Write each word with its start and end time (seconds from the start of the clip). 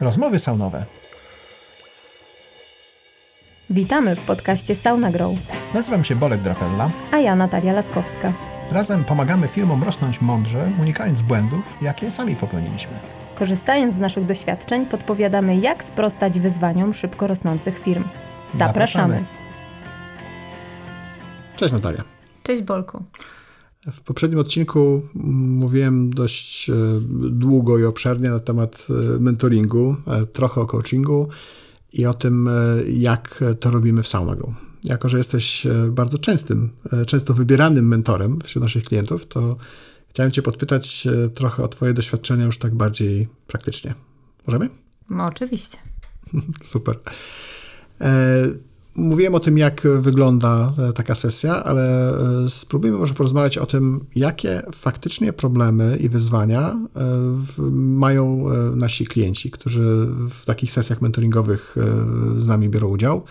Rozmowy 0.00 0.38
saunowe. 0.38 0.84
Witamy 3.70 4.16
w 4.16 4.20
podcaście 4.20 4.74
Sauna 4.74 5.10
Grow. 5.10 5.32
Nazywam 5.74 6.04
się 6.04 6.16
Bolek 6.16 6.42
Drapella. 6.42 6.90
A 7.12 7.18
ja 7.18 7.36
Natalia 7.36 7.72
Laskowska. 7.72 8.32
Razem 8.70 9.04
pomagamy 9.04 9.48
firmom 9.48 9.82
rosnąć 9.84 10.20
mądrze, 10.20 10.70
unikając 10.80 11.22
błędów, 11.22 11.78
jakie 11.82 12.10
sami 12.10 12.36
popełniliśmy. 12.36 12.92
Korzystając 13.38 13.94
z 13.94 13.98
naszych 13.98 14.24
doświadczeń, 14.24 14.86
podpowiadamy, 14.86 15.56
jak 15.56 15.84
sprostać 15.84 16.40
wyzwaniom 16.40 16.94
szybko 16.94 17.26
rosnących 17.26 17.78
firm. 17.78 18.04
Zapraszamy. 18.54 19.14
Zapraszamy. 19.14 19.24
Cześć 21.56 21.72
Natalia. 21.72 22.02
Cześć 22.42 22.62
Bolku. 22.62 23.02
W 23.86 24.00
poprzednim 24.00 24.40
odcinku 24.40 25.02
mówiłem 25.14 26.10
dość 26.10 26.70
e, 26.70 26.74
długo 27.30 27.78
i 27.78 27.84
obszernie 27.84 28.30
na 28.30 28.38
temat 28.38 28.86
e, 28.90 29.18
mentoringu, 29.20 29.96
e, 30.06 30.26
trochę 30.26 30.60
o 30.60 30.66
coachingu 30.66 31.28
i 31.92 32.06
o 32.06 32.14
tym, 32.14 32.50
jak 32.92 33.44
to 33.60 33.70
robimy 33.70 34.02
w 34.02 34.08
Saunagrow. 34.08 34.50
Jako, 34.84 35.08
że 35.08 35.18
jesteś 35.18 35.66
bardzo 35.90 36.18
częstym, 36.18 36.70
często 37.06 37.34
wybieranym 37.34 37.88
mentorem 37.88 38.38
wśród 38.44 38.62
naszych 38.62 38.84
klientów, 38.84 39.26
to 39.26 39.56
chciałem 40.08 40.32
Cię 40.32 40.42
podpytać 40.42 41.08
trochę 41.34 41.62
o 41.62 41.68
Twoje 41.68 41.94
doświadczenia 41.94 42.44
już 42.44 42.58
tak 42.58 42.74
bardziej 42.74 43.28
praktycznie. 43.46 43.94
Możemy? 44.46 44.68
No, 45.10 45.26
oczywiście. 45.26 45.78
Super. 46.64 46.98
Mówiłem 48.98 49.34
o 49.34 49.40
tym, 49.40 49.58
jak 49.58 49.86
wygląda 50.00 50.72
e, 50.78 50.92
taka 50.92 51.14
sesja, 51.14 51.64
ale 51.64 52.10
e, 52.10 52.50
spróbujmy 52.50 52.98
może 52.98 53.14
porozmawiać 53.14 53.58
o 53.58 53.66
tym, 53.66 54.00
jakie 54.16 54.62
faktycznie 54.74 55.32
problemy 55.32 55.96
i 55.96 56.08
wyzwania 56.08 56.60
e, 56.68 56.80
mają 57.72 58.44
nasi 58.76 59.06
klienci, 59.06 59.50
którzy 59.50 60.06
w 60.30 60.44
takich 60.44 60.72
sesjach 60.72 61.02
mentoringowych 61.02 61.76
z 62.38 62.46
nami 62.46 62.68
biorą 62.68 62.88
udział. 62.88 63.22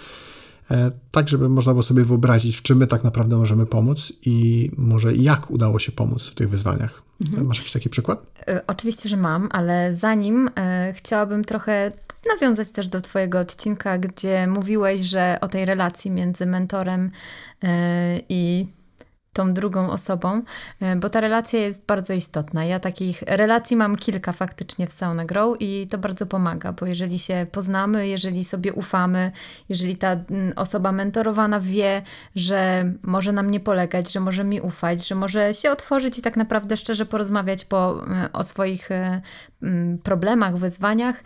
Tak, 1.12 1.30
żeby 1.30 1.50
można 1.50 1.74
było 1.74 1.84
sobie 1.84 2.04
wyobrazić, 2.04 2.58
w 2.58 2.62
czym 2.62 2.78
my 2.78 2.88
tak 2.88 3.04
naprawdę 3.04 3.38
możemy 3.38 3.66
pomóc 3.66 4.14
i 4.26 4.70
może 4.78 5.16
jak 5.16 5.52
udało 5.52 5.80
się 5.80 5.92
pomóc 5.92 6.28
w 6.28 6.36
tych 6.36 6.50
wyzwaniach. 6.50 7.06
Mhm. 7.22 7.48
Masz 7.48 7.58
jakiś 7.58 7.72
taki 7.72 7.90
przykład? 7.90 8.26
Oczywiście, 8.68 9.10
że 9.10 9.18
mam, 9.18 9.50
ale 9.52 9.94
zanim 9.94 10.50
chciałabym 10.94 11.46
trochę 11.46 11.92
nawiązać 12.34 12.72
też 12.72 12.88
do 12.88 13.02
Twojego 13.02 13.40
odcinka, 13.40 13.98
gdzie 13.98 14.48
mówiłeś, 14.48 15.02
że 15.02 15.38
o 15.42 15.48
tej 15.48 15.66
relacji 15.66 16.12
między 16.12 16.46
mentorem 16.46 17.12
e, 17.64 18.20
i 18.30 18.68
tą 19.38 19.54
drugą 19.54 19.90
osobą, 19.90 20.42
e, 20.80 20.96
bo 20.96 21.10
ta 21.10 21.22
relacja 21.22 21.60
jest 21.60 21.86
bardzo 21.86 22.14
istotna. 22.14 22.66
Ja 22.66 22.80
takich 22.80 23.22
relacji 23.22 23.78
mam 23.78 23.96
kilka 23.96 24.34
faktycznie 24.34 24.88
w 24.88 24.94
Sauna 24.94 25.26
Grow 25.26 25.58
i 25.60 25.88
to 25.88 25.98
bardzo 25.98 26.26
pomaga, 26.26 26.74
bo 26.74 26.86
jeżeli 26.86 27.20
się 27.20 27.48
poznamy, 27.52 28.08
jeżeli 28.08 28.44
sobie 28.44 28.74
ufamy, 28.74 29.32
jeżeli 29.70 29.96
ta 29.98 30.12
mm, 30.12 30.54
osoba 30.56 30.92
mentorowana 30.92 31.60
wie, 31.60 32.02
że 32.36 32.92
może 33.02 33.32
nam 33.32 33.52
nie 33.52 33.60
polegać, 33.60 34.14
że 34.14 34.20
może 34.20 34.44
mi 34.44 34.62
ufać, 34.62 35.08
że 35.08 35.16
może 35.16 35.54
się 35.54 35.72
otworzyć 35.72 36.20
i 36.20 36.22
tak 36.22 36.38
naprawdę 36.38 36.78
szczerze 36.78 37.06
porozmawiać 37.06 37.66
po, 37.66 38.06
e, 38.08 38.30
o 38.34 38.44
swoich 38.44 38.92
e, 38.92 39.22
mm, 39.62 39.98
problemach, 39.98 40.58
wyzwaniach, 40.58 41.24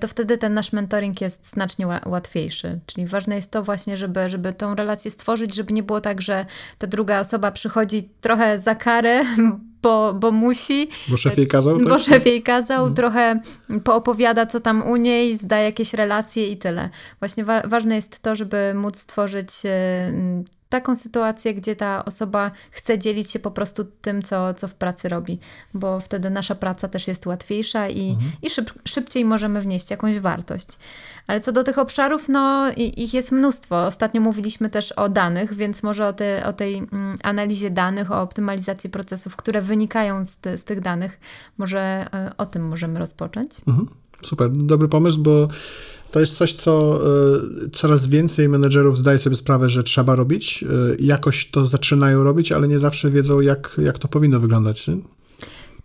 to 0.00 0.08
wtedy 0.08 0.38
ten 0.38 0.54
nasz 0.54 0.72
mentoring 0.72 1.20
jest 1.20 1.50
znacznie 1.50 1.86
łatwiejszy. 2.06 2.80
Czyli 2.86 3.06
ważne 3.06 3.34
jest 3.36 3.50
to 3.50 3.62
właśnie, 3.62 3.96
żeby, 3.96 4.28
żeby 4.28 4.52
tą 4.52 4.74
relację 4.74 5.10
stworzyć, 5.10 5.54
żeby 5.54 5.72
nie 5.72 5.82
było 5.82 6.00
tak, 6.00 6.22
że 6.22 6.46
ta 6.78 6.86
druga 6.86 7.20
osoba 7.20 7.47
osoba 7.48 7.52
przychodzi 7.52 8.08
trochę 8.20 8.58
za 8.58 8.74
karę, 8.74 9.22
bo, 9.82 10.14
bo 10.14 10.32
musi. 10.32 10.88
Bo 11.08 11.16
szef 11.16 11.38
jej 11.38 11.46
kazał? 11.46 11.78
Tak? 11.78 11.88
Bo 11.88 11.98
szef 11.98 12.26
jej 12.26 12.42
kazał, 12.42 12.78
hmm. 12.78 12.94
trochę 12.94 13.40
poopowiada, 13.84 14.46
co 14.46 14.60
tam 14.60 14.82
u 14.82 14.96
niej, 14.96 15.34
zda 15.38 15.58
jakieś 15.58 15.94
relacje 15.94 16.52
i 16.52 16.56
tyle. 16.56 16.88
Właśnie 17.18 17.44
wa 17.44 17.62
ważne 17.62 17.96
jest 17.96 18.22
to, 18.22 18.36
żeby 18.36 18.74
móc 18.74 18.96
stworzyć 18.96 19.48
e, 19.64 20.12
taką 20.68 20.96
sytuację, 20.96 21.54
gdzie 21.54 21.76
ta 21.76 22.04
osoba 22.04 22.50
chce 22.70 22.98
dzielić 22.98 23.30
się 23.30 23.38
po 23.38 23.50
prostu 23.50 23.84
tym, 23.84 24.22
co, 24.22 24.54
co 24.54 24.68
w 24.68 24.74
pracy 24.74 25.08
robi, 25.08 25.38
bo 25.74 26.00
wtedy 26.00 26.30
nasza 26.30 26.54
praca 26.54 26.88
też 26.88 27.08
jest 27.08 27.26
łatwiejsza 27.26 27.88
i, 27.88 28.10
mhm. 28.10 28.32
i 28.42 28.50
szyb, 28.50 28.72
szybciej 28.84 29.24
możemy 29.24 29.60
wnieść 29.60 29.90
jakąś 29.90 30.18
wartość. 30.18 30.68
Ale 31.26 31.40
co 31.40 31.52
do 31.52 31.64
tych 31.64 31.78
obszarów, 31.78 32.28
no 32.28 32.72
ich 32.76 33.14
jest 33.14 33.32
mnóstwo. 33.32 33.86
Ostatnio 33.86 34.20
mówiliśmy 34.20 34.70
też 34.70 34.92
o 34.92 35.08
danych, 35.08 35.54
więc 35.54 35.82
może 35.82 36.06
o, 36.06 36.12
te, 36.12 36.46
o 36.46 36.52
tej 36.52 36.76
mm, 36.76 37.16
analizie 37.22 37.70
danych, 37.70 38.10
o 38.10 38.22
optymalizacji 38.22 38.90
procesów, 38.90 39.36
które 39.36 39.62
wynikają 39.62 40.24
z, 40.24 40.36
te, 40.36 40.58
z 40.58 40.64
tych 40.64 40.80
danych, 40.80 41.20
może 41.58 42.06
y, 42.30 42.36
o 42.36 42.46
tym 42.46 42.68
możemy 42.68 42.98
rozpocząć. 42.98 43.50
Mhm. 43.66 43.88
Super, 44.22 44.50
dobry 44.52 44.88
pomysł, 44.88 45.22
bo 45.22 45.48
to 46.10 46.20
jest 46.20 46.36
coś, 46.36 46.52
co 46.52 47.00
e, 47.04 47.70
coraz 47.72 48.06
więcej 48.06 48.48
menedżerów 48.48 48.98
zdaje 48.98 49.18
sobie 49.18 49.36
sprawę, 49.36 49.68
że 49.68 49.82
trzeba 49.82 50.16
robić. 50.16 50.64
E, 50.64 50.66
jakoś 51.00 51.50
to 51.50 51.64
zaczynają 51.64 52.24
robić, 52.24 52.52
ale 52.52 52.68
nie 52.68 52.78
zawsze 52.78 53.10
wiedzą, 53.10 53.40
jak, 53.40 53.80
jak 53.82 53.98
to 53.98 54.08
powinno 54.08 54.40
wyglądać. 54.40 54.88
Nie? 54.88 54.96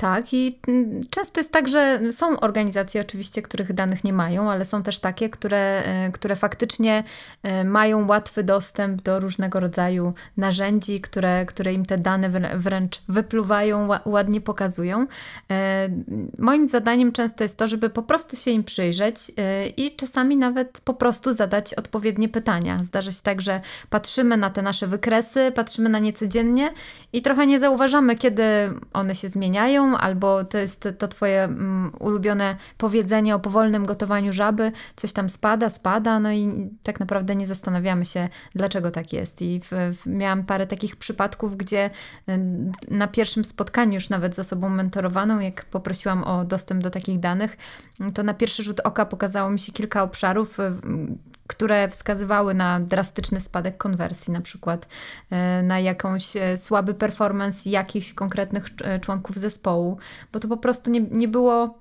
Tak, 0.04 0.34
i 0.34 0.60
mm, 0.68 1.02
często 1.10 1.40
jest 1.40 1.52
tak, 1.52 1.68
że 1.68 2.00
są 2.12 2.40
organizacje 2.40 3.02
oczywiście, 3.02 3.42
których 3.42 3.74
danych 3.74 4.04
nie 4.04 4.14
mają, 4.14 4.52
ale 4.52 4.66
są 4.66 4.84
też 4.84 5.00
takie, 5.00 5.30
które, 5.30 5.84
e, 5.86 6.12
które 6.12 6.36
faktycznie 6.36 7.04
e, 7.44 7.64
mają 7.64 8.08
łatwy 8.08 8.44
dostęp 8.44 9.02
do 9.02 9.20
różnego 9.20 9.60
rodzaju 9.60 10.14
narzędzi, 10.38 11.02
które, 11.02 11.46
które 11.46 11.74
im 11.74 11.86
te 11.86 11.98
dane 11.98 12.30
wręcz 12.56 13.02
wypluwają, 13.08 13.90
ładnie 14.06 14.42
pokazują. 14.42 15.08
E, 15.52 15.90
moim 16.40 16.68
zadaniem 16.68 17.12
często 17.12 17.44
jest 17.44 17.58
to, 17.58 17.68
żeby 17.68 17.90
po 17.90 18.04
prostu 18.04 18.36
się 18.36 18.52
im 18.52 18.64
przyjrzeć 18.64 19.32
i 19.78 19.96
czasami 19.96 20.38
nawet 20.38 20.82
po 20.82 20.94
prostu 20.94 21.34
zadać 21.34 21.74
odpowiednie 21.74 22.30
pytania. 22.30 22.80
Zdarza 22.84 23.12
się 23.12 23.22
tak, 23.24 23.42
że 23.42 23.62
patrzymy 23.90 24.38
na 24.38 24.50
te 24.50 24.62
nasze 24.62 24.88
wykresy, 24.88 25.52
patrzymy 25.56 25.90
na 25.90 26.00
nie 26.00 26.14
codziennie 26.14 26.72
i 27.14 27.22
trochę 27.22 27.48
nie 27.48 27.60
zauważamy, 27.60 28.16
kiedy 28.16 28.44
one 28.94 29.16
się 29.16 29.30
zmieniają, 29.30 29.93
albo 29.98 30.44
to 30.44 30.58
jest 30.58 30.88
to 30.98 31.08
twoje 31.08 31.48
um, 31.48 31.92
ulubione 32.00 32.56
powiedzenie 32.78 33.36
o 33.36 33.40
powolnym 33.40 33.86
gotowaniu 33.86 34.34
żaby, 34.34 34.72
coś 34.96 35.14
tam 35.14 35.30
spada, 35.30 35.70
spada, 35.70 36.20
no 36.20 36.32
i 36.32 36.70
tak 36.84 37.00
naprawdę 37.00 37.36
nie 37.36 37.48
zastanawiamy 37.48 38.06
się, 38.06 38.30
dlaczego 38.56 38.92
tak 38.92 39.14
jest. 39.14 39.42
I 39.42 39.62
w, 39.64 39.72
w, 39.72 40.06
miałam 40.06 40.44
parę 40.44 40.68
takich 40.68 40.96
przypadków, 40.96 41.58
gdzie 41.58 41.90
na 42.92 43.08
pierwszym 43.08 43.46
spotkaniu 43.46 43.94
już 43.94 44.10
nawet 44.10 44.36
z 44.36 44.40
osobą 44.40 44.70
mentorowaną, 44.70 45.40
jak 45.40 45.66
poprosiłam 45.66 46.24
o 46.24 46.46
dostęp 46.46 46.84
do 46.84 46.90
takich 46.90 47.20
danych, 47.20 47.58
to 48.14 48.24
na 48.24 48.34
pierwszy 48.34 48.64
rzut 48.64 48.80
oka 48.80 49.06
pokazało 49.06 49.50
mi 49.50 49.60
się 49.60 49.72
kilka 49.72 50.04
obszarów, 50.04 50.58
które 51.54 51.90
wskazywały 51.90 52.54
na 52.54 52.80
drastyczny 52.80 53.40
spadek 53.40 53.78
konwersji, 53.78 54.34
na 54.34 54.42
przykład 54.42 54.88
e, 55.30 55.64
na 55.64 55.80
jakąś 55.80 56.36
e, 56.36 56.58
słaby 56.58 56.94
performance 56.94 57.70
jakichś 57.70 58.14
konkretnych 58.14 58.66
e, 58.84 59.00
członków 59.00 59.38
zespołu, 59.38 59.98
bo 60.32 60.40
to 60.40 60.48
po 60.48 60.58
prostu 60.58 60.92
nie, 60.92 61.02
nie 61.02 61.28
było, 61.28 61.80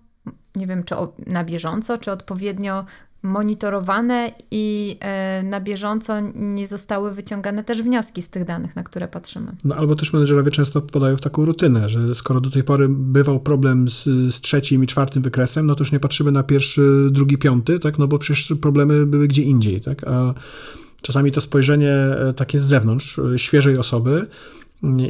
nie 0.57 0.67
wiem, 0.67 0.85
czy 0.85 0.95
na 1.27 1.45
bieżąco, 1.45 1.99
czy 1.99 2.13
odpowiednio 2.13 2.85
monitorowane 3.23 4.33
i 4.51 4.97
e, 5.01 5.43
na 5.43 5.61
bieżąco 5.61 6.15
nie 6.35 6.67
zostały 6.67 7.13
wyciągane 7.13 7.65
też 7.65 7.83
wnioski 7.83 8.23
z 8.23 8.29
tych 8.29 8.45
danych, 8.45 8.77
na 8.77 8.83
które 8.83 9.09
patrzymy. 9.09 9.53
No 9.65 9.75
albo 9.75 9.95
też 9.95 10.13
menedżerowie 10.13 10.51
często 10.51 10.81
podają 10.83 11.17
w 11.17 11.21
taką 11.21 11.45
rutynę, 11.45 11.89
że 11.89 12.15
skoro 12.15 12.41
do 12.41 12.51
tej 12.51 12.65
pory 12.65 12.87
bywał 12.89 13.41
problem 13.41 13.89
z, 13.89 14.05
z, 14.35 14.41
trzecim 14.41 14.85
i 14.85 14.87
czwartym 14.87 15.23
wykresem, 15.23 15.67
no 15.67 15.75
to 15.75 15.83
już 15.83 15.93
nie 15.93 16.01
patrzymy 16.01 16.33
na 16.33 16.43
pierwszy, 16.43 17.09
drugi, 17.11 17.39
piąty, 17.39 17.79
tak, 17.79 17.99
no 17.99 18.09
bo 18.09 18.19
przecież 18.19 18.53
problemy 18.61 19.07
były 19.07 19.29
gdzie 19.29 19.43
indziej, 19.43 19.81
tak, 19.81 20.09
a 20.09 20.35
czasami 21.03 21.33
to 21.33 21.41
spojrzenie 21.41 21.93
e, 21.93 22.33
takie 22.37 22.61
z 22.61 22.65
zewnątrz, 22.65 23.19
e, 23.19 23.39
świeżej 23.39 23.79
osoby, 23.79 24.27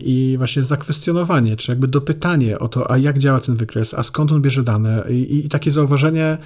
i 0.03 0.34
właśnie 0.38 0.62
zakwestionowanie, 0.62 1.56
czy 1.56 1.72
jakby 1.72 1.88
dopytanie 1.88 2.59
o 2.59 2.69
to, 2.69 2.91
a 2.91 2.99
jak 2.99 3.19
działa 3.19 3.41
ten 3.41 3.56
wykres, 3.56 3.94
a 3.94 4.03
skąd 4.03 4.33
on 4.33 4.43
bierze 4.43 4.62
dane 4.62 5.04
i, 5.10 5.45
i 5.47 5.48
takie 5.48 5.71
zauważenie 5.71 6.39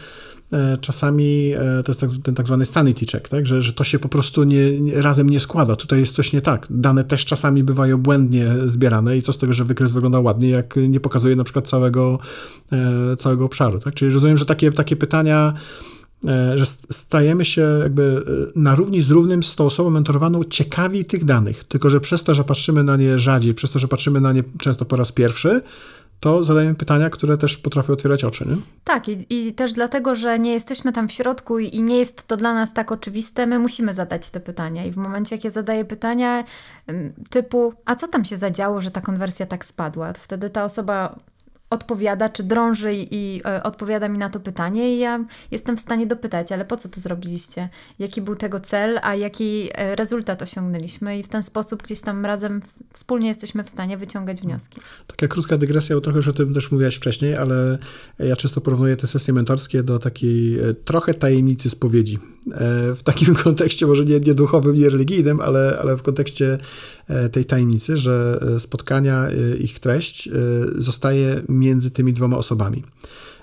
e, 0.53 0.79
czasami, 0.81 1.53
e, 1.55 1.83
to 1.83 1.93
jest 1.93 2.01
tak, 2.01 2.11
ten 2.23 2.35
tak 2.35 2.47
zwany 2.47 2.67
sanity 2.67 3.07
check, 3.07 3.29
tak? 3.29 3.47
Że, 3.47 3.63
że 3.63 3.73
to 3.73 3.85
się 3.85 3.99
po 3.99 4.09
prostu 4.09 4.45
nie, 4.45 4.71
razem 4.95 5.31
nie 5.31 5.41
składa, 5.41 5.77
tutaj 5.77 6.01
jest 6.01 6.15
coś 6.15 6.33
nie 6.33 6.41
tak. 6.41 6.67
Dane 6.71 7.05
też 7.05 7.25
czasami 7.25 7.65
bywają 7.65 7.99
błędnie 7.99 8.53
zbierane 8.67 9.17
i 9.17 9.23
co 9.23 9.33
z 9.33 9.39
tego, 9.39 9.53
że 9.53 9.65
wykres 9.65 9.93
wygląda 9.93 10.21
ładnie, 10.21 10.49
jak 10.49 10.77
nie 10.89 11.01
pokazuje 11.01 11.37
na 11.37 11.45
przykład 11.45 11.69
całego, 11.69 12.19
e, 12.73 13.17
całego 13.17 13.45
obszaru, 13.45 13.79
tak? 13.79 13.95
Czyli 13.95 14.15
rozumiem, 14.15 14.39
że 14.39 14.47
takie, 14.47 14.73
takie 14.73 14.97
pytania 14.97 15.55
że 16.57 16.67
stajemy 16.91 17.45
się 17.45 17.63
jakby 17.83 18.25
e, 18.57 18.61
na 18.61 18.75
równi 18.75 19.03
z 19.03 19.11
równym 19.11 19.43
z 19.43 19.55
tą 19.55 19.67
osobą 19.67 19.91
mentorowaną 19.91 20.45
ciekawi 20.45 21.05
tych 21.05 21.25
danych, 21.25 21.65
tylko 21.65 21.91
że 21.91 22.01
przez 22.01 22.23
to, 22.23 22.35
że 22.35 22.45
patrzymy 22.45 22.85
na 22.85 22.97
nie 22.97 23.19
rzadziej, 23.19 23.55
przez 23.55 23.71
to, 23.71 23.79
że 23.79 23.89
patrzymy 23.89 24.21
na 24.21 24.33
nie 24.33 24.43
często 24.59 24.85
po 24.85 24.97
raz 24.97 25.13
pierwszy, 25.13 25.63
to 26.21 26.45
zadajemy 26.45 26.75
pytania, 26.75 27.11
które 27.11 27.39
też 27.39 27.57
potrafią 27.57 27.93
otwierać 27.93 28.25
oczy. 28.25 28.49
Nie? 28.49 28.57
Tak, 28.85 29.09
i, 29.09 29.27
i, 29.31 29.55
też 29.55 29.73
dlatego, 29.73 30.15
że 30.15 30.39
nie 30.39 30.53
jesteśmy 30.53 30.93
tam 30.93 31.09
w 31.09 31.13
środku 31.13 31.59
i, 31.59 31.83
nie 31.83 31.99
jest 31.99 32.27
to 32.27 32.37
dla 32.37 32.55
nas 32.55 32.75
tak 32.75 32.93
oczywiste, 32.93 33.47
my 33.47 33.59
musimy 33.59 33.95
zadać 33.95 34.31
te 34.31 34.41
pytania. 34.41 34.85
I 34.85 34.93
w 34.93 34.97
momencie, 34.97 35.37
jak 35.37 35.45
ja 35.45 35.51
zadaję 35.51 35.85
pytania 35.85 36.45
typu, 37.31 37.75
a 37.85 37.97
co 37.97 38.09
tam 38.09 38.25
się 38.25 38.37
zadziało, 38.37 38.81
że 38.81 38.91
ta 38.91 39.01
konwersja 39.01 39.47
tak 39.47 39.65
spadła, 39.65 40.13
wtedy 40.13 40.51
ta 40.51 40.65
osoba 40.65 41.19
odpowiada, 41.71 42.29
czy 42.29 42.43
drąży 42.43 42.93
i 42.95 43.41
e, 43.45 43.63
odpowiada 43.63 44.09
mi 44.09 44.19
na 44.19 44.31
to 44.31 44.41
pytanie 44.41 44.97
i 44.97 44.99
ja 44.99 45.25
jestem 45.51 45.77
w 45.77 45.81
stanie 45.81 46.07
dopytać, 46.07 46.53
ale 46.53 46.65
po 46.65 46.77
co 46.77 46.89
to 46.89 47.01
zrobiliście? 47.01 47.69
Jaki 47.99 48.23
był 48.23 48.37
tego 48.37 48.61
cel, 48.61 48.99
a 49.03 49.15
jaki 49.15 49.69
e, 49.75 49.97
rezultat 49.97 50.43
osiągnęliśmy 50.43 51.19
i 51.19 51.23
w 51.23 51.29
ten 51.29 51.43
sposób 51.43 51.83
gdzieś 51.83 52.01
tam 52.01 52.27
razem 52.27 52.61
wspólnie 52.93 53.29
jesteśmy 53.29 53.65
w 53.65 53.71
stanie 53.71 53.97
wyciągać 53.97 54.41
wnioski. 54.41 54.81
Taka 55.07 55.29
krótka 55.29 55.57
dygresja, 55.57 55.97
bo 55.97 56.01
trochę 56.01 56.17
już 56.17 56.29
o 56.29 56.33
tym 56.33 56.55
też 56.55 56.73
mówiłaś 56.73 56.97
wcześniej, 56.97 57.37
ale 57.37 57.79
ja 58.19 58.37
często 58.37 58.61
porównuję 58.61 58.97
te 58.97 59.07
sesje 59.07 59.35
mentorskie 59.35 59.83
do 59.83 59.99
takiej 59.99 60.61
e, 60.61 60.75
trochę 60.75 61.15
tajemnicy 61.15 61.71
spowiedzi. 61.71 62.19
W 62.97 63.03
takim 63.05 63.35
kontekście, 63.45 63.87
może 63.87 64.05
nie, 64.05 64.21
nie 64.21 64.35
duchowym, 64.35 64.77
nie 64.77 64.91
religijnym, 64.91 65.41
ale, 65.41 65.79
ale 65.81 65.97
w 65.97 66.03
kontekście 66.03 66.59
tej 67.33 67.45
tajemnicy, 67.45 67.97
że 67.97 68.41
spotkania, 68.59 69.27
ich 69.59 69.79
treść 69.79 70.29
zostaje 70.79 71.43
między 71.49 71.91
tymi 71.91 72.13
dwoma 72.13 72.37
osobami. 72.37 72.83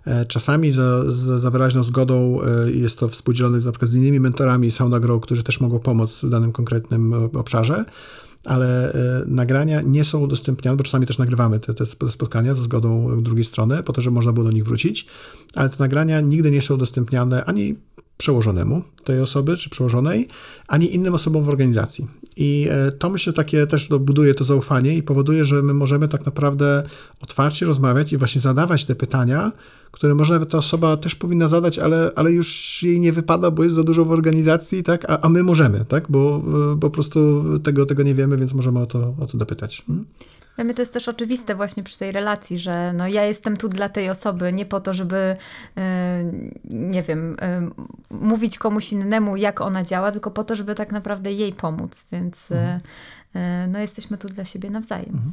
E, 0.06 0.25
czasami 0.25 0.71
za, 0.71 1.12
za, 1.12 1.39
za, 1.39 1.51
wyraźną 1.51 1.83
zgodą 1.83 2.39
e, 2.42 2.71
jest 2.71 3.00
to 3.00 3.07
współdzielone 3.07 3.60
na 3.60 3.71
przykład 3.71 3.92
z 3.92 3.95
innymi 3.95 4.19
mentorami 4.19 4.71
Sauna 4.71 5.00
Grow, 5.00 5.21
którzy 5.21 5.44
też 5.44 5.60
mogą 5.60 5.80
pomóc 5.80 6.21
w 6.24 6.30
danym 6.30 6.51
konkretnym 6.51 7.13
obszarze, 7.13 7.86
ale 8.45 8.94
e, 8.94 9.24
nagrania 9.27 9.81
nie 9.81 10.06
są 10.06 10.19
udostępniane, 10.19 10.77
bo 10.77 10.83
czasami 10.83 11.06
też 11.06 11.18
nagrywamy 11.18 11.60
te, 11.60 11.74
te 11.74 11.86
spotkania 12.10 12.56
ze 12.56 12.62
zgodą 12.62 13.21
drugiej 13.21 13.45
strony, 13.45 13.83
po 13.83 13.94
to, 13.94 14.01
żeby 14.01 14.13
można 14.13 14.33
było 14.33 14.45
do 14.45 14.51
nich 14.51 14.63
wrócić, 14.63 15.07
ale 15.56 15.69
te 15.69 15.75
nagrania 15.80 16.21
nigdy 16.21 16.51
nie 16.51 16.62
są 16.62 16.74
udostępniane 16.74 17.45
ani 17.45 17.75
przełożonemu 18.18 18.83
tej 19.04 19.19
osoby 19.19 19.57
czy 19.57 19.69
przełożonej, 19.69 20.27
ani 20.68 20.95
innym 20.95 21.15
osobom 21.15 21.44
w 21.44 21.50
organizacji. 21.50 22.07
I 22.38 22.68
e, 22.71 22.91
to 22.91 23.09
myślę 23.09 23.33
takie 23.33 23.68
też 23.68 23.89
buduje 24.00 24.33
to 24.35 24.44
zaufanie 24.44 24.97
i 24.97 25.03
powoduje, 25.03 25.45
że 25.45 25.62
my 25.62 25.74
możemy 25.74 26.07
tak 26.07 26.25
naprawdę 26.25 26.83
otwarcie 27.21 27.65
rozmawiać 27.65 28.13
i 28.13 28.18
właśnie 28.18 28.41
zadawać 28.41 28.85
te 28.85 28.95
pytania, 28.95 29.51
które 29.91 30.15
może 30.15 30.45
ta 30.45 30.57
osoba 30.57 30.97
też 30.97 31.15
powinna 31.15 31.47
zadać, 31.47 31.80
ale, 31.80 32.12
ale 32.15 32.31
już 32.31 32.80
jej 32.83 33.00
nie 33.00 33.13
wypada, 33.13 33.51
bo 33.51 33.63
jest 33.63 33.75
za 33.75 33.83
dużo 33.83 34.06
w 34.06 34.12
organizacji, 34.12 34.83
tak? 34.83 35.09
a, 35.09 35.21
a 35.21 35.30
my 35.30 35.44
możemy, 35.44 35.85
tak? 35.85 36.06
bo, 36.09 36.39
bo 36.39 36.77
po 36.77 36.89
prostu 36.89 37.44
tego, 37.59 37.85
tego 37.85 38.03
nie 38.03 38.15
wiemy, 38.15 38.38
więc 38.38 38.53
możemy 38.53 38.79
o 38.79 38.86
to, 38.86 39.15
o 39.19 39.25
to 39.25 39.38
dopytać. 39.38 39.83
Hmm? 39.88 40.06
Dla 40.55 40.63
mnie 40.63 40.73
to 40.73 40.81
jest 40.81 40.94
też 40.94 41.07
oczywiste 41.09 41.55
właśnie 41.55 41.83
przy 41.83 42.00
tej 42.00 42.11
relacji, 42.11 42.59
że 42.59 42.94
no 42.94 43.07
ja 43.07 43.25
jestem 43.25 43.57
tu 43.57 43.69
dla 43.69 43.89
tej 43.89 44.09
osoby, 44.09 44.53
nie 44.53 44.65
po 44.65 44.79
to, 44.79 44.94
żeby 44.94 45.35
nie 46.63 47.03
wiem, 47.03 47.38
mówić 48.11 48.57
komuś 48.57 48.91
innemu, 48.91 49.38
jak 49.38 49.61
ona 49.61 49.83
działa, 49.83 50.11
tylko 50.11 50.31
po 50.31 50.44
to, 50.44 50.55
żeby 50.55 50.75
tak 50.75 50.91
naprawdę 50.91 51.31
jej 51.31 51.53
pomóc, 51.53 52.05
więc 52.11 52.51
mhm. 52.51 52.79
E, 53.35 53.68
no 53.68 53.80
jesteśmy 53.80 54.18
tu 54.18 54.27
dla 54.27 54.45
siebie 54.45 54.69
nawzajem. 54.69 55.09
Mhm. 55.09 55.31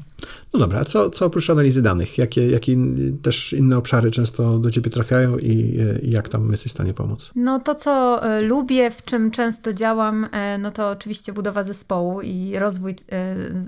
No 0.52 0.60
dobra, 0.60 0.80
a 0.80 0.84
co, 0.84 1.10
co 1.10 1.26
oprócz 1.26 1.50
analizy 1.50 1.82
danych? 1.82 2.18
Jakie, 2.18 2.50
jakie 2.50 2.76
też 3.22 3.52
inne 3.52 3.78
obszary 3.78 4.10
często 4.10 4.58
do 4.58 4.70
Ciebie 4.70 4.90
trafiają 4.90 5.38
i, 5.38 5.80
i 6.02 6.10
jak 6.10 6.28
tam 6.28 6.50
jesteś 6.50 6.72
w 6.72 6.74
stanie 6.74 6.94
pomóc? 6.94 7.30
No 7.34 7.58
to, 7.58 7.74
co 7.74 8.22
e, 8.24 8.42
lubię, 8.42 8.90
w 8.90 9.04
czym 9.04 9.30
często 9.30 9.74
działam, 9.74 10.28
e, 10.32 10.58
no 10.58 10.70
to 10.70 10.90
oczywiście 10.90 11.32
budowa 11.32 11.62
zespołu 11.62 12.20
i 12.20 12.58
rozwój 12.58 12.96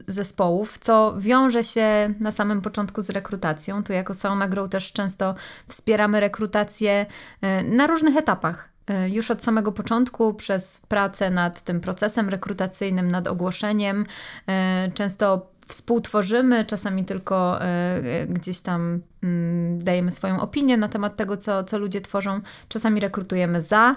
zespołów, 0.06 0.78
co 0.78 1.14
wiąże 1.18 1.64
się 1.64 2.14
na 2.20 2.32
samym 2.32 2.60
początku 2.60 3.02
z 3.02 3.10
rekrutacją. 3.10 3.82
Tu 3.82 3.92
jako 3.92 4.14
Sauna 4.14 4.48
Grow 4.48 4.70
też 4.70 4.92
często 4.92 5.34
wspieramy 5.68 6.20
rekrutację 6.20 7.06
na 7.64 7.86
różnych 7.86 8.16
etapach. 8.16 8.71
E, 8.86 9.08
już 9.08 9.30
od 9.30 9.42
samego 9.42 9.72
początku 9.72 10.34
przez 10.34 10.80
pracę 10.88 11.30
nad 11.30 11.60
tym 11.60 11.80
procesem 11.80 12.28
rekrutacyjnym, 12.28 13.08
nad 13.08 13.28
ogłoszeniem. 13.28 14.06
E, 14.48 14.90
często 14.94 15.52
współtworzymy, 15.66 16.64
czasami 16.64 17.04
tylko 17.04 17.62
e, 17.62 18.26
gdzieś 18.28 18.60
tam 18.60 19.00
mm, 19.22 19.84
dajemy 19.84 20.10
swoją 20.10 20.40
opinię 20.40 20.76
na 20.76 20.88
temat 20.88 21.16
tego, 21.16 21.36
co, 21.36 21.64
co 21.64 21.78
ludzie 21.78 22.00
tworzą. 22.00 22.40
Czasami 22.68 23.00
rekrutujemy 23.00 23.62
za 23.62 23.96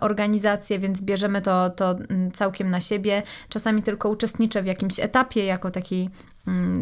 organizację, 0.00 0.78
więc 0.78 1.02
bierzemy 1.02 1.42
to, 1.42 1.70
to 1.70 1.90
mm, 1.90 2.32
całkiem 2.32 2.70
na 2.70 2.80
siebie. 2.80 3.22
Czasami 3.48 3.82
tylko 3.82 4.08
uczestniczę 4.08 4.62
w 4.62 4.66
jakimś 4.66 5.00
etapie 5.00 5.44
jako 5.44 5.70
taki 5.70 6.10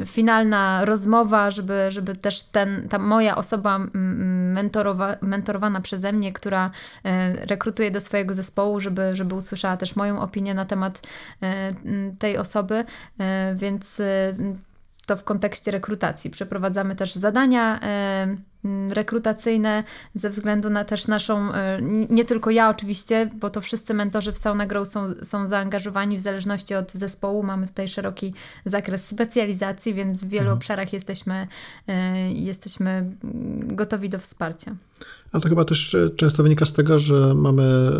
finalna 0.06 0.84
rozmowa, 0.84 1.50
żeby, 1.50 1.86
żeby 1.88 2.16
też 2.16 2.42
ten, 2.42 2.88
ta 2.88 2.98
moja 2.98 3.36
osoba 3.36 3.80
mentorowa, 4.54 5.16
mentorowana 5.22 5.80
przeze 5.80 6.12
mnie, 6.12 6.32
która 6.32 6.70
e, 7.04 7.32
rekrutuje 7.46 7.90
do 7.90 8.00
swojego 8.00 8.34
zespołu, 8.34 8.80
żeby, 8.80 9.16
żeby 9.16 9.34
usłyszała 9.34 9.76
też 9.76 9.96
moją 9.96 10.20
opinię 10.20 10.54
na 10.54 10.64
temat 10.64 11.06
e, 11.42 11.74
tej 12.18 12.38
osoby, 12.38 12.84
e, 13.20 13.54
więc 13.54 14.02
to 15.06 15.16
w 15.16 15.24
kontekście 15.24 15.70
rekrutacji. 15.70 16.30
Przeprowadzamy 16.30 16.94
też 16.94 17.14
zadania 17.14 17.78
Mm, 18.28 18.44
rekrutacyjne 18.90 19.84
ze 20.14 20.30
względu 20.30 20.70
na 20.70 20.84
też 20.84 21.06
naszą, 21.06 21.54
e, 21.54 21.78
nie 22.10 22.24
tylko 22.24 22.50
ja 22.50 22.68
oczywiście, 22.70 23.28
bo 23.34 23.50
to 23.50 23.60
wszyscy 23.60 23.94
mentorzy 23.94 24.32
w 24.32 24.38
Sauna 24.38 24.66
Grow 24.66 24.88
są, 24.88 25.14
są 25.22 25.46
zaangażowani 25.46 26.16
w 26.16 26.20
zależności 26.20 26.74
od 26.74 26.92
zespołu. 26.92 27.42
Mamy 27.42 27.66
tutaj 27.66 27.88
szeroki 27.88 28.34
zakres 28.64 29.06
specjalizacji, 29.06 29.94
więc 29.94 30.18
w 30.18 30.28
wielu 30.28 30.42
mhm. 30.42 30.58
obszarach 30.58 30.92
jesteśmy, 30.92 31.48
e, 31.88 32.32
jesteśmy 32.32 33.10
gotowi 33.60 34.08
do 34.08 34.18
wsparcia. 34.18 34.74
A 35.32 35.40
to 35.40 35.48
chyba 35.48 35.64
też 35.64 35.94
e, 35.94 36.10
często 36.10 36.42
wynika 36.42 36.66
z 36.66 36.72
tego, 36.72 36.98
że 36.98 37.34
mamy 37.34 37.90